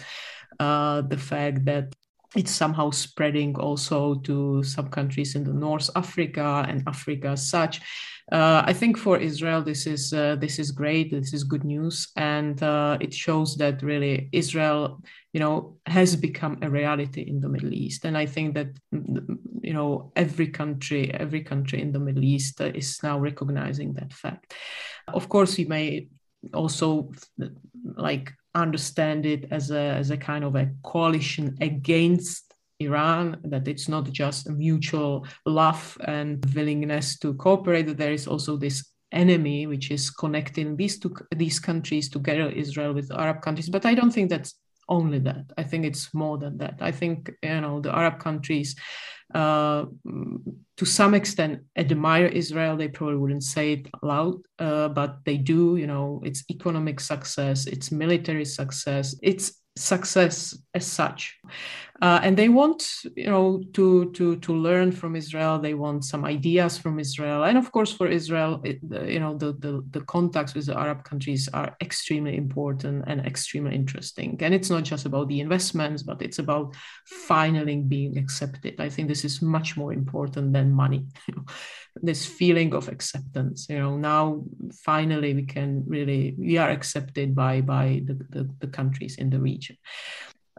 the 0.59 1.18
fact 1.18 1.64
that 1.64 1.95
it's 2.37 2.50
somehow 2.50 2.90
spreading 2.90 3.56
also 3.56 4.16
to 4.16 4.62
some 4.62 4.88
countries 4.90 5.35
in 5.35 5.44
the 5.44 5.52
North 5.52 5.88
Africa 5.97 6.64
and 6.68 6.82
Africa 6.87 7.28
as 7.28 7.49
such. 7.49 7.80
Uh, 8.30 8.62
I 8.66 8.75
think 8.75 8.99
for 8.99 9.16
Israel, 9.16 9.62
this 9.62 9.87
is 9.87 10.12
uh, 10.12 10.37
this 10.37 10.58
is 10.58 10.70
great. 10.70 11.11
This 11.11 11.32
is 11.32 11.44
good 11.44 11.64
news, 11.64 12.08
and 12.16 12.62
uh, 12.62 12.99
it 13.00 13.14
shows 13.14 13.56
that 13.56 13.82
really 13.82 14.28
Israel, 14.32 15.00
you 15.32 15.40
know, 15.40 15.78
has 15.87 16.14
become 16.14 16.58
a 16.61 16.68
reality 16.68 17.23
in 17.23 17.40
the 17.40 17.49
Middle 17.49 17.73
East. 17.73 18.04
And 18.04 18.18
I 18.18 18.26
think 18.26 18.54
that 18.54 18.68
you 18.92 19.73
know 19.73 20.12
every 20.14 20.49
country, 20.49 21.11
every 21.14 21.42
country 21.42 21.80
in 21.80 21.92
the 21.92 22.00
Middle 22.00 22.25
East 22.25 22.61
uh, 22.61 22.66
is 22.66 23.02
now 23.02 23.18
recognizing 23.18 23.94
that 23.94 24.12
fact. 24.12 24.52
Of 25.06 25.30
course, 25.30 25.56
we 25.56 25.64
may 25.64 26.08
also 26.52 27.11
like 27.97 28.35
understand 28.55 29.26
it 29.26 29.47
as 29.50 29.71
a 29.71 29.81
as 29.81 30.11
a 30.11 30.17
kind 30.17 30.45
of 30.45 30.57
a 30.57 30.71
coalition 30.83 31.57
against 31.61 32.55
Iran, 32.81 33.40
that 33.45 33.67
it's 33.69 33.88
not 33.88 34.11
just 34.12 34.49
a 34.49 34.52
mutual 34.52 35.26
love 35.47 35.97
and 36.07 36.45
willingness 36.55 37.19
to 37.19 37.35
cooperate, 37.35 37.87
that 37.87 37.99
there 37.99 38.12
is 38.12 38.26
also 38.26 38.57
this 38.57 38.93
enemy 39.12 39.67
which 39.67 39.90
is 39.90 40.11
connecting 40.11 40.76
these 40.76 40.99
two 40.99 41.14
these 41.35 41.59
countries 41.59 42.09
together, 42.09 42.50
Israel 42.50 42.93
with 42.93 43.11
Arab 43.12 43.43
countries. 43.43 43.69
But 43.69 43.87
I 43.87 43.95
don't 43.95 44.12
think 44.12 44.31
that's 44.31 44.55
only 44.88 45.18
that. 45.21 45.52
I 45.57 45.62
think 45.62 45.85
it's 45.85 46.12
more 46.14 46.38
than 46.38 46.59
that. 46.59 46.76
I 46.80 46.92
think 46.92 47.33
you 47.42 47.61
know 47.61 47.80
the 47.80 47.95
Arab 47.95 48.18
countries 48.18 48.76
uh, 49.35 49.85
to 50.76 50.85
some 50.85 51.14
extent 51.14 51.61
admire 51.76 52.26
Israel. 52.26 52.76
They 52.76 52.88
probably 52.88 53.16
wouldn't 53.16 53.45
say 53.45 53.73
it 53.75 53.88
loud, 54.02 54.40
uh, 54.59 54.88
but 54.88 55.18
they 55.25 55.37
do. 55.37 55.76
You 55.76 55.87
know, 55.87 56.23
it's 56.25 56.45
economic 56.50 57.00
success, 57.00 57.66
it's 57.66 57.92
military 57.92 58.45
success, 58.45 59.14
it's 59.23 59.52
success 59.76 60.59
as 60.75 60.87
such 60.87 61.38
uh, 62.00 62.21
and 62.23 62.37
they 62.37 62.49
want 62.49 63.02
you 63.17 63.26
know 63.26 63.61
to 63.73 64.12
to 64.12 64.37
to 64.37 64.52
learn 64.55 64.93
from 64.93 65.17
israel. 65.17 65.59
They 65.59 65.75
want 65.75 66.05
some 66.05 66.25
ideas 66.25 66.78
from 66.78 67.00
israel. 67.00 67.43
And 67.45 67.59
of 67.59 67.73
course 67.73 67.93
for 67.93 68.07
israel 68.07 68.61
it, 68.64 68.78
you 68.83 69.19
know 69.19 69.37
the, 69.37 69.52
the 69.59 69.85
the 69.90 70.02
contacts 70.02 70.55
with 70.55 70.67
the 70.67 70.78
arab 70.78 71.02
countries 71.02 71.49
are 71.52 71.76
extremely 71.81 72.37
important 72.37 73.05
and 73.09 73.26
extremely 73.26 73.75
interesting. 73.75 74.37
And 74.40 74.55
it's 74.55 74.71
not 74.71 74.85
just 74.85 75.07
about 75.07 75.28
the 75.28 75.40
investments 75.40 76.02
but 76.05 76.23
it's 76.23 76.38
about 76.38 76.76
finally 77.05 77.76
being 77.76 78.17
accepted. 78.17 78.80
I 78.80 78.89
think 78.89 79.08
this 79.08 79.25
is 79.25 79.43
much 79.43 79.76
more 79.76 79.93
important 79.93 80.52
than 80.52 80.73
money 80.73 81.06
this 82.00 82.25
feeling 82.25 82.75
of 82.75 82.87
acceptance 82.89 83.67
you 83.69 83.78
know. 83.78 83.97
Now 83.97 84.45
finally 84.84 85.34
we 85.34 85.43
can 85.43 85.82
really 85.84 86.37
we 86.39 86.58
are 86.58 86.71
accepted 86.71 87.34
by 87.34 87.61
by 87.61 88.02
the, 88.04 88.15
the, 88.30 88.49
the 88.61 88.69
countries 88.69 89.17
in 89.17 89.30
the 89.30 89.41
region 89.41 89.76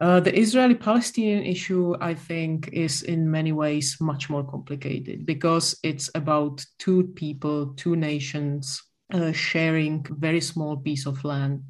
uh, 0.00 0.18
the 0.18 0.36
Israeli 0.36 0.74
Palestinian 0.74 1.44
issue, 1.44 1.94
I 2.00 2.14
think, 2.14 2.70
is 2.72 3.02
in 3.02 3.30
many 3.30 3.52
ways 3.52 3.98
much 4.00 4.30
more 4.30 4.44
complicated 4.44 5.26
because 5.26 5.78
it's 5.82 6.10
about 6.14 6.64
two 6.78 7.12
people, 7.14 7.74
two 7.76 7.96
nations 7.96 8.82
uh, 9.12 9.32
sharing 9.32 10.06
very 10.08 10.40
small 10.40 10.76
piece 10.78 11.04
of 11.04 11.22
land. 11.24 11.64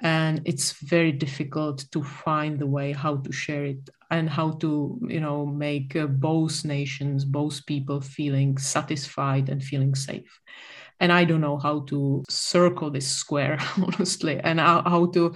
And 0.00 0.40
it's 0.46 0.72
very 0.72 1.12
difficult 1.12 1.84
to 1.92 2.02
find 2.02 2.58
the 2.58 2.66
way 2.66 2.92
how 2.92 3.18
to 3.18 3.30
share 3.30 3.66
it 3.66 3.88
and 4.10 4.28
how 4.28 4.52
to 4.52 4.98
you 5.08 5.20
know 5.20 5.46
make 5.46 5.94
uh, 5.94 6.06
both 6.06 6.64
nations 6.64 7.24
both 7.24 7.64
people 7.66 8.00
feeling 8.00 8.58
satisfied 8.58 9.48
and 9.48 9.62
feeling 9.62 9.94
safe. 9.94 10.40
And 11.00 11.12
i 11.12 11.24
don't 11.24 11.40
know 11.40 11.58
how 11.58 11.80
to 11.88 12.24
circle 12.28 12.90
this 12.90 13.08
square 13.08 13.58
honestly 13.76 14.38
and 14.38 14.58
how, 14.58 14.82
how 14.82 15.06
to 15.12 15.34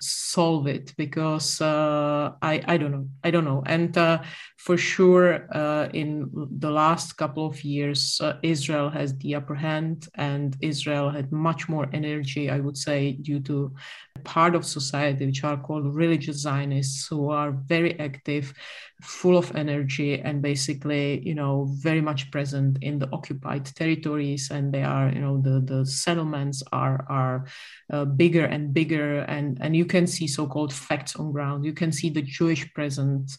solve 0.00 0.66
it 0.66 0.92
because 0.96 1.60
uh, 1.60 2.32
I, 2.42 2.62
I 2.66 2.76
don't 2.76 2.92
know 2.92 3.08
i 3.24 3.30
don't 3.30 3.44
know. 3.44 3.62
And 3.66 3.96
uh, 3.96 4.22
for 4.58 4.76
sure 4.76 5.46
uh, 5.54 5.88
in 5.92 6.30
the 6.58 6.70
last 6.70 7.16
couple 7.16 7.46
of 7.46 7.62
years 7.64 8.20
uh, 8.20 8.34
israel 8.42 8.90
has 8.90 9.16
the 9.18 9.34
upper 9.34 9.54
hand 9.54 10.08
and 10.14 10.56
israel 10.60 11.10
had 11.10 11.30
much 11.32 11.68
more 11.68 11.86
energy 11.92 12.50
i 12.50 12.58
would 12.58 12.76
say 12.76 13.12
due 13.12 13.40
to 13.40 13.72
part 14.24 14.54
of 14.54 14.64
society 14.64 15.26
which 15.26 15.44
are 15.44 15.56
called 15.56 15.94
religious 15.94 16.38
zionists 16.38 17.06
who 17.06 17.30
are 17.30 17.52
very 17.52 17.98
active 18.00 18.52
full 19.02 19.36
of 19.36 19.54
energy 19.54 20.20
and 20.20 20.42
basically 20.42 21.20
you 21.26 21.34
know 21.34 21.68
very 21.80 22.00
much 22.00 22.30
present 22.30 22.78
in 22.82 22.98
the 22.98 23.08
occupied 23.12 23.64
territories 23.64 24.50
and 24.50 24.72
they 24.72 24.82
are 24.82 25.10
you 25.10 25.20
know 25.20 25.38
the 25.40 25.60
the 25.60 25.84
settlements 25.84 26.62
are 26.72 27.04
are 27.08 27.46
uh, 27.92 28.04
bigger 28.04 28.44
and 28.44 28.72
bigger 28.72 29.18
and 29.20 29.58
and 29.60 29.76
you 29.76 29.84
can 29.86 30.06
see 30.06 30.26
so-called 30.26 30.72
facts 30.72 31.16
on 31.16 31.32
ground. 31.32 31.64
You 31.64 31.72
can 31.72 31.92
see 31.92 32.10
the 32.10 32.22
jewish 32.22 32.72
presence 32.74 33.38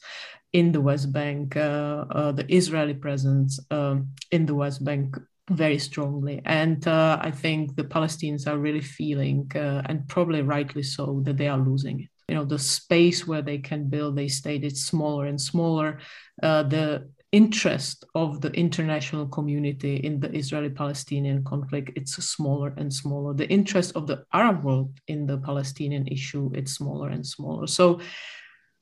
in 0.53 0.71
the 0.71 0.81
west 0.81 1.11
bank 1.11 1.55
uh, 1.55 2.05
uh, 2.09 2.31
the 2.31 2.51
israeli 2.51 2.93
presence 2.93 3.59
um, 3.69 4.09
in 4.31 4.45
the 4.45 4.55
west 4.55 4.83
bank 4.83 5.17
very 5.49 5.79
strongly. 5.79 6.41
And 6.45 6.85
uh, 6.87 7.19
I 7.21 7.31
think 7.31 7.75
the 7.75 7.83
Palestinians 7.83 8.47
are 8.47 8.57
really 8.57 8.81
feeling, 8.81 9.49
uh, 9.55 9.81
and 9.85 10.07
probably 10.07 10.41
rightly 10.41 10.83
so, 10.83 11.21
that 11.23 11.37
they 11.37 11.47
are 11.47 11.57
losing 11.57 12.01
it. 12.01 12.09
You 12.27 12.35
know 12.35 12.43
the 12.43 12.59
space 12.59 13.25
where 13.25 13.41
they 13.41 13.57
can 13.57 13.87
build 13.87 14.17
they 14.17 14.27
state 14.27 14.65
it's 14.65 14.83
smaller 14.83 15.27
and 15.27 15.39
smaller. 15.39 15.99
Uh, 16.43 16.63
the 16.63 17.09
interest 17.31 18.05
of 18.15 18.39
the 18.39 18.51
international 18.53 19.27
community 19.27 19.97
in 19.97 20.19
the 20.19 20.33
israeli-palestinian 20.33 21.43
conflict 21.43 21.91
it's 21.95 22.15
smaller 22.23 22.73
and 22.77 22.93
smaller 22.93 23.33
the 23.33 23.49
interest 23.49 23.95
of 23.95 24.07
the 24.07 24.23
arab 24.33 24.63
world 24.63 24.91
in 25.07 25.25
the 25.25 25.37
palestinian 25.39 26.07
issue 26.07 26.49
it's 26.53 26.73
smaller 26.73 27.09
and 27.09 27.25
smaller 27.25 27.67
so 27.67 27.99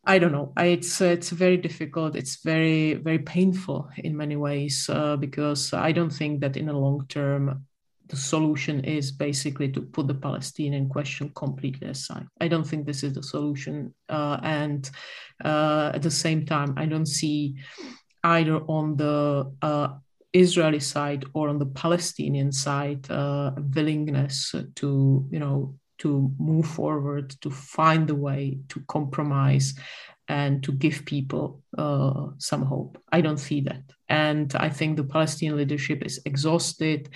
I 0.07 0.19
don't 0.19 0.31
know. 0.31 0.53
It's 0.57 1.01
it's 1.01 1.31
very 1.31 1.57
difficult. 1.57 2.15
It's 2.15 2.43
very 2.43 2.93
very 2.93 3.17
painful 3.17 3.89
in 3.97 4.15
many 4.15 4.35
ways 4.35 4.87
uh, 4.87 5.15
because 5.17 5.73
I 5.73 5.91
don't 5.93 6.11
think 6.11 6.41
that 6.41 6.57
in 6.57 6.67
the 6.67 6.73
long 6.73 7.07
term 7.09 7.65
the 8.07 8.15
solution 8.15 8.83
is 8.83 9.11
basically 9.11 9.71
to 9.71 9.81
put 9.81 10.07
the 10.07 10.13
Palestinian 10.13 10.87
question 10.89 11.31
completely 11.35 11.87
aside. 11.87 12.27
I 12.39 12.47
don't 12.47 12.63
think 12.63 12.85
this 12.85 13.03
is 13.03 13.13
the 13.13 13.23
solution. 13.23 13.93
Uh, 14.07 14.37
and 14.43 14.89
uh, 15.43 15.91
at 15.93 16.03
the 16.03 16.11
same 16.11 16.45
time, 16.45 16.75
I 16.77 16.85
don't 16.85 17.07
see 17.07 17.55
either 18.25 18.57
on 18.67 18.97
the 18.97 19.51
uh, 19.61 19.89
Israeli 20.33 20.79
side 20.79 21.23
or 21.33 21.47
on 21.49 21.59
the 21.59 21.65
Palestinian 21.65 22.51
side 22.51 23.09
uh, 23.09 23.51
willingness 23.75 24.53
to, 24.75 25.27
you 25.31 25.39
know, 25.39 25.75
to 25.99 26.31
move 26.37 26.67
forward, 26.67 27.29
to 27.41 27.49
find 27.49 28.09
a 28.09 28.15
way 28.15 28.59
to 28.69 28.81
compromise 28.87 29.73
and 30.27 30.63
to 30.63 30.71
give 30.71 31.05
people 31.05 31.61
uh, 31.77 32.27
some 32.37 32.63
hope. 32.63 33.01
I 33.11 33.21
don't 33.21 33.37
see 33.37 33.61
that. 33.61 33.83
And 34.09 34.53
I 34.55 34.69
think 34.69 34.97
the 34.97 35.03
Palestinian 35.03 35.57
leadership 35.57 36.03
is 36.03 36.19
exhausted 36.25 37.09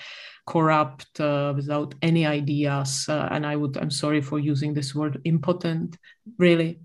corrupt, 0.50 1.20
uh, 1.20 1.54
without 1.56 1.94
any 2.02 2.26
ideas. 2.26 3.06
Uh, 3.08 3.28
and 3.32 3.46
I 3.46 3.56
would, 3.56 3.78
I'm 3.78 3.92
sorry 3.92 4.22
for 4.22 4.40
using 4.40 4.74
this 4.74 4.96
word, 4.96 5.22
impotent, 5.24 5.98
really. 6.38 6.80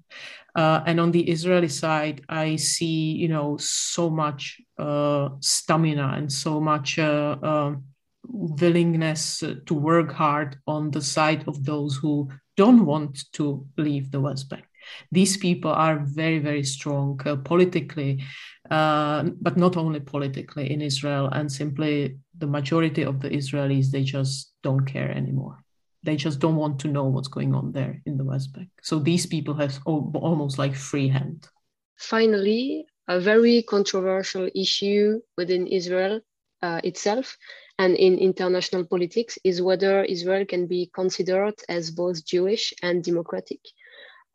Uh, 0.55 0.83
and 0.87 1.01
on 1.01 1.11
the 1.11 1.23
Israeli 1.29 1.69
side, 1.69 2.23
I 2.29 2.57
see, 2.57 3.12
you 3.12 3.29
know, 3.29 3.57
so 3.59 4.09
much 4.09 4.61
uh, 4.79 5.31
stamina 5.40 6.14
and 6.17 6.33
so 6.33 6.61
much 6.61 6.99
uh, 6.99 7.37
um, 7.43 7.85
willingness 8.29 9.43
to 9.67 9.75
work 9.75 10.12
hard 10.12 10.57
on 10.67 10.90
the 10.90 11.03
side 11.03 11.45
of 11.49 11.64
those 11.64 11.97
who 11.97 12.31
don't 12.57 12.87
want 12.87 13.33
to 13.33 13.67
leave 13.77 14.11
the 14.11 14.21
West 14.21 14.49
Bank. 14.49 14.64
These 15.11 15.38
people 15.38 15.73
are 15.73 15.99
very, 16.05 16.38
very 16.38 16.62
strong 16.62 17.21
uh, 17.25 17.37
politically. 17.37 18.23
uh, 18.71 19.25
but 19.40 19.57
not 19.57 19.77
only 19.77 20.01
politically 20.01 20.71
in 20.73 20.81
Israel, 20.81 21.29
and 21.29 21.51
simply 21.51 22.17
the 22.38 22.47
majority 22.47 23.05
of 23.05 23.21
the 23.21 23.29
Israelis 23.29 23.90
they 23.90 24.03
just 24.03 24.53
don't 24.62 24.87
care 24.87 25.11
anymore. 25.11 25.63
They 26.05 26.17
just 26.17 26.38
don't 26.38 26.57
want 26.57 26.79
to 26.81 26.88
know 26.88 27.05
what's 27.05 27.29
going 27.29 27.55
on 27.55 27.73
there 27.73 28.01
in 28.07 28.17
the 28.17 28.25
West 28.25 28.53
Bank. 28.53 28.69
So 28.83 28.99
these 28.99 29.27
people 29.27 29.55
have 29.55 29.79
almost 29.87 30.59
like 30.59 30.75
free 30.75 31.09
hand. 31.09 31.49
Finally, 31.97 32.87
a 33.09 33.19
very 33.19 33.62
controversial 33.62 34.49
issue 34.55 35.21
within 35.37 35.67
Israel 35.67 36.21
uh, 36.62 36.81
itself 36.85 37.37
and 37.79 37.97
in 37.97 38.19
international 38.19 38.85
politics 38.85 39.38
is 39.45 39.61
whether 39.61 40.05
Israel 40.05 40.45
can 40.47 40.67
be 40.67 40.90
considered 40.95 41.55
as 41.69 41.90
both 41.90 42.25
Jewish 42.25 42.73
and 42.83 43.03
democratic. 43.03 43.61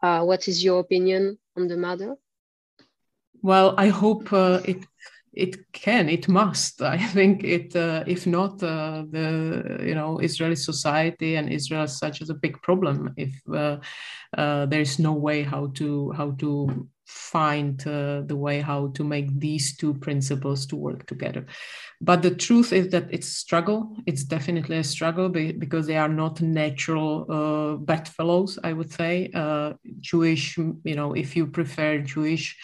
Uh, 0.01 0.23
what 0.23 0.47
is 0.47 0.63
your 0.63 0.79
opinion 0.79 1.38
on 1.58 1.67
the 1.67 1.77
matter? 1.77 2.15
Well, 3.41 3.75
I 3.77 3.88
hope 3.88 4.34
uh, 4.34 4.60
it 4.65 4.86
it 5.39 5.71
can, 5.71 6.10
it 6.10 6.28
must. 6.28 6.82
I 6.95 6.97
think 6.97 7.43
it. 7.43 7.75
Uh, 7.75 8.04
if 8.06 8.28
not, 8.28 8.62
uh, 8.62 9.04
the 9.10 9.80
you 9.84 9.95
know 9.95 10.19
Israeli 10.19 10.56
society 10.56 11.36
and 11.36 11.52
Israel 11.52 11.84
as 11.84 11.97
such 11.97 12.21
is 12.21 12.30
a 12.30 12.36
big 12.45 12.62
problem. 12.62 13.13
If 13.17 13.34
uh, 13.54 13.78
uh, 14.38 14.65
there 14.67 14.82
is 14.82 14.99
no 14.99 15.13
way 15.13 15.43
how 15.43 15.67
to 15.75 16.12
how 16.12 16.32
to 16.32 16.88
find 17.06 17.82
uh, 17.88 18.21
the 18.21 18.36
way 18.36 18.62
how 18.62 18.88
to 18.89 19.04
make 19.04 19.28
these 19.39 19.75
two 19.75 19.95
principles 19.95 20.67
to 20.67 20.75
work 20.75 21.08
together 21.08 21.43
but 22.02 22.21
the 22.21 22.30
truth 22.30 22.71
is 22.71 22.89
that 22.89 23.08
it's 23.10 23.28
struggle 23.28 23.97
it's 24.06 24.23
definitely 24.23 24.78
a 24.78 24.84
struggle 24.84 25.28
because 25.28 25.88
they 25.88 25.97
are 25.97 26.08
not 26.08 26.39
natural 26.39 27.25
uh, 27.32 27.78
bedfellows 27.78 28.60
i 28.63 28.71
would 28.71 28.91
say 28.93 29.28
jewish 29.99 30.56
you 30.60 30.95
know 30.95 31.13
if 31.13 31.36
you 31.36 31.47
prefer 31.47 31.97
jewish 31.97 32.56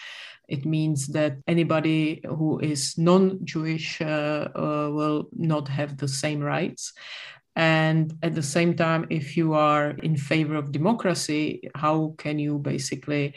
it 0.48 0.64
means 0.64 1.08
that 1.08 1.38
anybody 1.46 2.20
who 2.24 2.58
is 2.60 2.96
non-jewish 2.98 4.00
uh, 4.00 4.48
uh, 4.54 4.90
will 4.92 5.28
not 5.32 5.68
have 5.68 5.96
the 5.96 6.08
same 6.08 6.40
rights. 6.40 6.92
And 7.56 8.12
at 8.22 8.34
the 8.34 8.42
same 8.42 8.76
time 8.76 9.06
if 9.10 9.36
you 9.36 9.54
are 9.54 9.90
in 9.90 10.16
favor 10.16 10.56
of 10.56 10.72
democracy 10.72 11.70
how 11.74 12.14
can 12.18 12.38
you 12.38 12.58
basically 12.58 13.34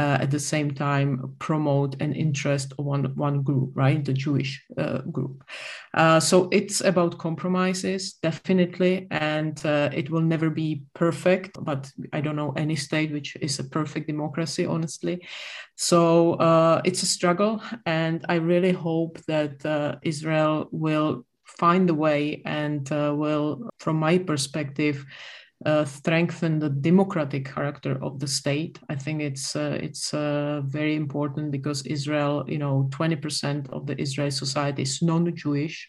uh, 0.00 0.16
at 0.22 0.30
the 0.30 0.40
same 0.40 0.70
time 0.70 1.34
promote 1.38 2.00
an 2.00 2.14
interest 2.14 2.72
one, 2.78 3.04
one 3.16 3.42
group, 3.42 3.70
right? 3.74 4.02
The 4.02 4.14
Jewish 4.14 4.64
uh, 4.78 4.98
group. 5.16 5.44
Uh, 5.92 6.18
so 6.18 6.48
it's 6.50 6.80
about 6.80 7.18
compromises, 7.18 8.14
definitely, 8.22 9.06
and 9.10 9.54
uh, 9.66 9.90
it 9.92 10.08
will 10.08 10.22
never 10.22 10.48
be 10.48 10.84
perfect, 10.94 11.58
but 11.62 11.92
I 12.14 12.22
don't 12.22 12.36
know 12.36 12.52
any 12.56 12.76
state 12.76 13.12
which 13.12 13.36
is 13.42 13.58
a 13.58 13.64
perfect 13.64 14.06
democracy, 14.06 14.64
honestly. 14.64 15.20
So 15.76 16.34
uh, 16.34 16.80
it's 16.84 17.02
a 17.02 17.06
struggle, 17.18 17.62
and 17.84 18.24
I 18.28 18.36
really 18.36 18.72
hope 18.72 19.18
that 19.26 19.66
uh, 19.66 19.96
Israel 20.02 20.68
will 20.72 21.26
find 21.44 21.90
a 21.90 21.94
way 21.94 22.40
and 22.46 22.88
will, 22.90 23.68
from 23.78 23.96
my 23.96 24.16
perspective, 24.18 25.04
uh, 25.66 25.84
strengthen 25.84 26.58
the 26.58 26.70
democratic 26.70 27.44
character 27.44 28.02
of 28.02 28.18
the 28.18 28.26
state. 28.26 28.78
I 28.88 28.94
think 28.94 29.20
it's 29.20 29.54
uh, 29.54 29.78
it's 29.82 30.14
uh, 30.14 30.62
very 30.64 30.96
important 30.96 31.50
because 31.50 31.82
Israel, 31.82 32.44
you 32.48 32.58
know, 32.58 32.88
20% 32.90 33.68
of 33.70 33.86
the 33.86 34.00
Israeli 34.00 34.30
society 34.30 34.82
is 34.82 35.02
non-Jewish, 35.02 35.88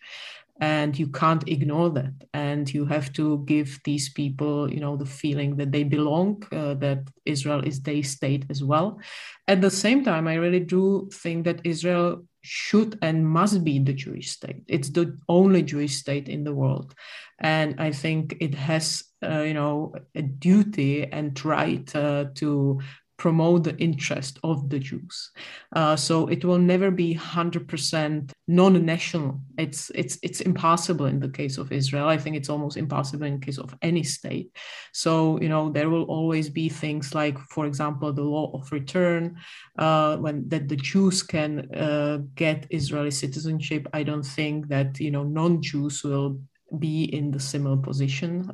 and 0.59 0.97
you 0.97 1.07
can't 1.07 1.47
ignore 1.47 1.89
that. 1.91 2.13
And 2.33 2.71
you 2.71 2.85
have 2.85 3.13
to 3.13 3.43
give 3.45 3.79
these 3.83 4.09
people, 4.09 4.71
you 4.71 4.79
know, 4.79 4.97
the 4.97 5.05
feeling 5.05 5.55
that 5.55 5.71
they 5.71 5.83
belong, 5.83 6.43
uh, 6.51 6.75
that 6.75 7.07
Israel 7.25 7.65
is 7.65 7.81
their 7.81 8.03
state 8.03 8.45
as 8.49 8.63
well. 8.63 8.99
At 9.47 9.61
the 9.61 9.71
same 9.71 10.03
time, 10.03 10.27
I 10.27 10.35
really 10.35 10.59
do 10.59 11.09
think 11.13 11.45
that 11.45 11.61
Israel 11.63 12.23
should 12.41 12.97
and 13.01 13.27
must 13.27 13.63
be 13.63 13.79
the 13.79 13.93
Jewish 13.93 14.31
state. 14.31 14.63
It's 14.67 14.89
the 14.89 15.17
only 15.29 15.61
Jewish 15.63 15.95
state 15.95 16.27
in 16.27 16.43
the 16.43 16.53
world, 16.53 16.93
and 17.41 17.79
I 17.79 17.91
think 17.91 18.37
it 18.39 18.53
has, 18.55 19.03
uh, 19.23 19.41
you 19.41 19.53
know, 19.53 19.93
a 20.15 20.21
duty 20.21 21.05
and 21.11 21.43
right 21.43 21.95
uh, 21.95 22.25
to 22.35 22.79
promote 23.21 23.63
the 23.63 23.77
interest 23.77 24.39
of 24.43 24.67
the 24.69 24.79
Jews. 24.79 25.29
Uh, 25.75 25.95
so 25.95 26.25
it 26.25 26.43
will 26.43 26.57
never 26.57 26.89
be 26.89 27.13
100% 27.13 28.31
non-national. 28.47 29.39
It's 29.59 29.91
it's 30.01 30.17
it's 30.23 30.41
impossible 30.41 31.05
in 31.05 31.19
the 31.19 31.29
case 31.29 31.59
of 31.59 31.71
Israel. 31.71 32.07
I 32.07 32.17
think 32.17 32.35
it's 32.35 32.49
almost 32.49 32.77
impossible 32.77 33.27
in 33.27 33.39
case 33.39 33.59
of 33.59 33.75
any 33.83 34.01
state. 34.01 34.49
So 34.91 35.39
you 35.39 35.49
know 35.49 35.69
there 35.69 35.91
will 35.91 36.07
always 36.17 36.49
be 36.49 36.67
things 36.67 37.13
like, 37.13 37.37
for 37.55 37.67
example, 37.67 38.11
the 38.11 38.23
law 38.35 38.51
of 38.57 38.71
return, 38.71 39.37
uh, 39.77 40.17
when 40.17 40.49
that 40.49 40.67
the 40.67 40.81
Jews 40.91 41.21
can 41.21 41.51
uh, 41.75 42.17
get 42.33 42.65
Israeli 42.71 43.11
citizenship. 43.11 43.87
I 43.93 44.01
don't 44.01 44.29
think 44.37 44.67
that 44.69 44.99
you 44.99 45.11
know 45.11 45.23
non-Jews 45.23 46.03
will 46.03 46.39
be 46.79 47.03
in 47.03 47.31
the 47.31 47.39
similar 47.39 47.77
position 47.77 48.51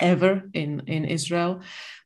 ever 0.00 0.42
in 0.54 0.80
in 0.86 1.04
Israel. 1.04 1.60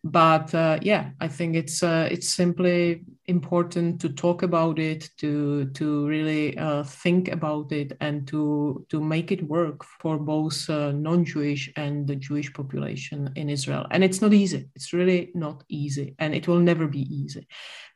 But 0.04 0.54
uh, 0.54 0.78
yeah, 0.82 1.10
I 1.20 1.28
think 1.28 1.56
it's 1.56 1.82
uh, 1.82 2.08
it's 2.10 2.28
simply 2.28 3.02
important 3.26 4.00
to 4.00 4.08
talk 4.08 4.42
about 4.42 4.78
it, 4.78 5.10
to 5.18 5.66
to 5.66 6.06
really 6.06 6.56
uh, 6.56 6.84
think 6.84 7.28
about 7.28 7.72
it, 7.72 7.96
and 8.00 8.26
to 8.28 8.86
to 8.88 9.00
make 9.00 9.32
it 9.32 9.42
work 9.48 9.84
for 10.00 10.18
both 10.18 10.70
uh, 10.70 10.92
non-Jewish 10.92 11.72
and 11.76 12.06
the 12.06 12.16
Jewish 12.16 12.52
population 12.52 13.30
in 13.34 13.50
Israel. 13.50 13.86
And 13.90 14.04
it's 14.04 14.22
not 14.22 14.32
easy. 14.32 14.68
It's 14.76 14.92
really 14.92 15.30
not 15.34 15.64
easy, 15.68 16.14
and 16.18 16.34
it 16.34 16.46
will 16.46 16.60
never 16.60 16.86
be 16.86 17.02
easy. 17.12 17.48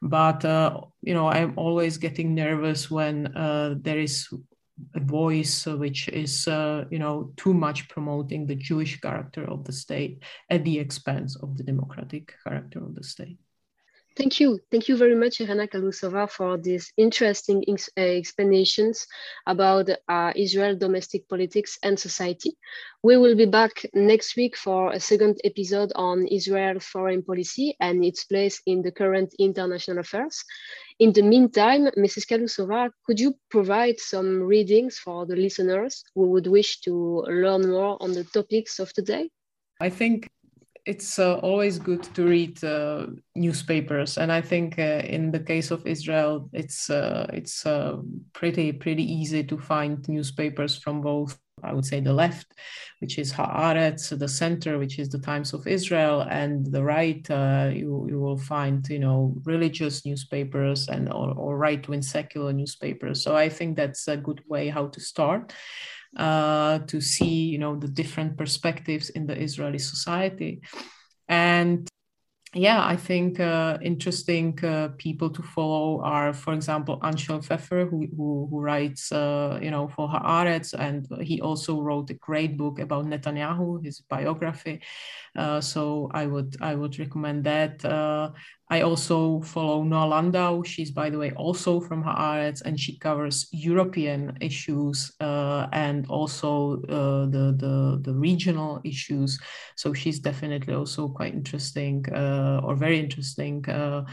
But 0.02 0.44
uh, 0.44 0.80
you 1.02 1.14
know, 1.14 1.28
I'm 1.28 1.52
always 1.56 1.98
getting 1.98 2.34
nervous 2.34 2.90
when 2.90 3.36
uh, 3.36 3.74
there 3.80 3.98
is 3.98 4.28
a 4.94 5.00
voice 5.00 5.66
which 5.66 6.08
is, 6.08 6.46
uh, 6.48 6.84
you 6.90 6.98
know, 6.98 7.32
too 7.36 7.54
much 7.54 7.88
promoting 7.88 8.46
the 8.46 8.54
Jewish 8.54 9.00
character 9.00 9.44
of 9.44 9.64
the 9.64 9.72
state 9.72 10.22
at 10.48 10.64
the 10.64 10.78
expense 10.78 11.36
of 11.36 11.56
the 11.56 11.64
democratic 11.64 12.34
character 12.44 12.78
of 12.78 12.94
the 12.94 13.04
state. 13.04 13.38
Thank 14.16 14.40
you. 14.40 14.58
Thank 14.70 14.88
you 14.88 14.96
very 14.96 15.14
much, 15.14 15.40
Irena 15.40 15.68
Kalhousova, 15.68 16.28
for 16.28 16.58
these 16.58 16.92
interesting 16.96 17.64
uh, 17.68 18.00
explanations 18.00 19.06
about 19.46 19.88
uh, 20.08 20.32
Israel 20.34 20.76
domestic 20.76 21.28
politics 21.28 21.78
and 21.82 21.98
society. 21.98 22.56
We 23.02 23.16
will 23.16 23.36
be 23.36 23.46
back 23.46 23.86
next 23.94 24.36
week 24.36 24.56
for 24.56 24.92
a 24.92 25.00
second 25.00 25.40
episode 25.44 25.92
on 25.94 26.26
Israel 26.26 26.80
foreign 26.80 27.22
policy 27.22 27.76
and 27.80 28.04
its 28.04 28.24
place 28.24 28.60
in 28.66 28.82
the 28.82 28.90
current 28.90 29.32
international 29.38 30.00
affairs. 30.00 30.44
In 31.00 31.14
the 31.14 31.22
meantime, 31.22 31.86
Mrs. 31.96 32.26
Kalhousova, 32.26 32.90
could 33.06 33.18
you 33.18 33.34
provide 33.50 33.98
some 33.98 34.42
readings 34.42 34.98
for 34.98 35.24
the 35.24 35.34
listeners 35.34 36.04
who 36.14 36.26
would 36.28 36.46
wish 36.46 36.80
to 36.82 37.24
learn 37.26 37.70
more 37.70 37.96
on 38.02 38.12
the 38.12 38.24
topics 38.24 38.78
of 38.78 38.92
today? 38.92 39.30
I 39.80 39.88
think 39.88 40.28
it's 40.84 41.18
uh, 41.18 41.36
always 41.36 41.78
good 41.78 42.02
to 42.14 42.26
read 42.26 42.62
uh, 42.62 43.06
newspapers, 43.34 44.18
and 44.18 44.30
I 44.30 44.42
think 44.42 44.78
uh, 44.78 45.00
in 45.04 45.30
the 45.30 45.40
case 45.40 45.70
of 45.70 45.86
Israel, 45.86 46.50
it's 46.52 46.90
uh, 46.90 47.26
it's 47.32 47.64
uh, 47.64 47.96
pretty 48.34 48.70
pretty 48.72 49.04
easy 49.04 49.42
to 49.44 49.56
find 49.56 50.06
newspapers 50.06 50.76
from 50.76 51.00
both 51.00 51.38
I 51.62 51.72
would 51.72 51.84
say 51.84 52.00
the 52.00 52.12
left, 52.12 52.48
which 53.00 53.18
is 53.18 53.32
Haaretz, 53.32 54.16
the 54.18 54.28
center, 54.28 54.78
which 54.78 54.98
is 54.98 55.08
the 55.08 55.18
Times 55.18 55.52
of 55.52 55.66
Israel, 55.66 56.22
and 56.22 56.66
the 56.66 56.82
right, 56.82 57.28
uh, 57.30 57.70
you, 57.72 58.06
you 58.10 58.20
will 58.20 58.38
find, 58.38 58.86
you 58.88 58.98
know, 58.98 59.34
religious 59.44 60.06
newspapers 60.06 60.88
and 60.88 61.12
or, 61.12 61.32
or 61.36 61.58
right-wing 61.58 62.02
secular 62.02 62.52
newspapers. 62.52 63.22
So 63.22 63.36
I 63.36 63.48
think 63.48 63.76
that's 63.76 64.08
a 64.08 64.16
good 64.16 64.42
way 64.48 64.68
how 64.68 64.86
to 64.88 65.00
start. 65.00 65.52
Uh, 66.16 66.80
to 66.80 67.00
see, 67.00 67.44
you 67.44 67.58
know, 67.58 67.76
the 67.76 67.86
different 67.86 68.36
perspectives 68.36 69.10
in 69.10 69.26
the 69.26 69.40
Israeli 69.40 69.78
society, 69.78 70.60
and 71.28 71.88
yeah, 72.54 72.84
I 72.84 72.96
think 72.96 73.38
uh, 73.38 73.78
interesting 73.80 74.58
uh, 74.64 74.88
people 74.98 75.30
to 75.30 75.42
follow 75.42 76.02
are, 76.02 76.32
for 76.32 76.52
example, 76.52 76.98
Anshel 77.00 77.44
Pfeffer, 77.44 77.86
who, 77.86 78.08
who, 78.16 78.48
who 78.50 78.60
writes, 78.60 79.12
uh, 79.12 79.60
you 79.62 79.70
know, 79.70 79.86
for 79.86 80.08
Haaretz, 80.08 80.74
and 80.74 81.06
he 81.22 81.40
also 81.40 81.80
wrote 81.80 82.10
a 82.10 82.14
great 82.14 82.56
book 82.56 82.80
about 82.80 83.06
Netanyahu, 83.06 83.84
his 83.84 84.00
biography. 84.00 84.80
Uh, 85.36 85.60
so 85.60 86.10
I 86.12 86.26
would 86.26 86.56
I 86.60 86.74
would 86.74 86.98
recommend 86.98 87.44
that. 87.44 87.84
Uh, 87.84 88.30
I 88.72 88.82
also 88.82 89.40
follow 89.40 89.82
Noa 89.82 90.06
Landau. 90.06 90.62
She's, 90.62 90.92
by 90.92 91.10
the 91.10 91.18
way, 91.18 91.32
also 91.32 91.80
from 91.80 92.04
Haaretz, 92.04 92.62
and 92.62 92.78
she 92.78 92.96
covers 92.98 93.48
European 93.50 94.38
issues 94.40 95.12
uh, 95.20 95.66
and 95.72 96.06
also 96.06 96.80
uh, 96.84 97.26
the, 97.26 97.56
the, 97.58 98.00
the 98.02 98.14
regional 98.14 98.80
issues. 98.84 99.40
So 99.74 99.92
she's 99.92 100.20
definitely 100.20 100.74
also 100.74 101.08
quite 101.08 101.34
interesting 101.34 102.04
uh, 102.14 102.39
or 102.62 102.74
very 102.76 102.98
interesting 102.98 103.68
uh, 103.68 104.04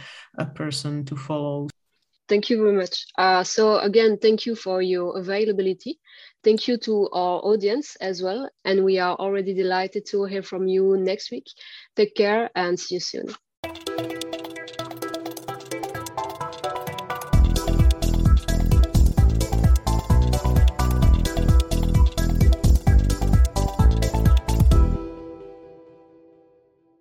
person 0.56 1.06
to 1.06 1.16
follow. 1.16 1.68
Thank 2.28 2.50
you 2.50 2.58
very 2.62 2.76
much. 2.76 3.06
Uh, 3.18 3.44
so 3.44 3.80
again, 3.80 4.18
thank 4.22 4.46
you 4.46 4.56
for 4.56 4.82
your 4.82 5.18
availability. 5.18 6.00
Thank 6.44 6.68
you 6.68 6.78
to 6.80 7.10
our 7.14 7.40
audience 7.40 7.96
as 7.98 8.22
well. 8.22 8.50
And 8.66 8.84
we 8.84 9.00
are 9.00 9.16
already 9.16 9.54
delighted 9.54 10.06
to 10.08 10.26
hear 10.26 10.44
from 10.44 10.68
you 10.68 10.98
next 10.98 11.32
week. 11.32 11.46
Take 11.96 12.16
care 12.16 12.50
and 12.56 12.80
see 12.80 12.96
you 12.96 13.00
soon. 13.00 13.28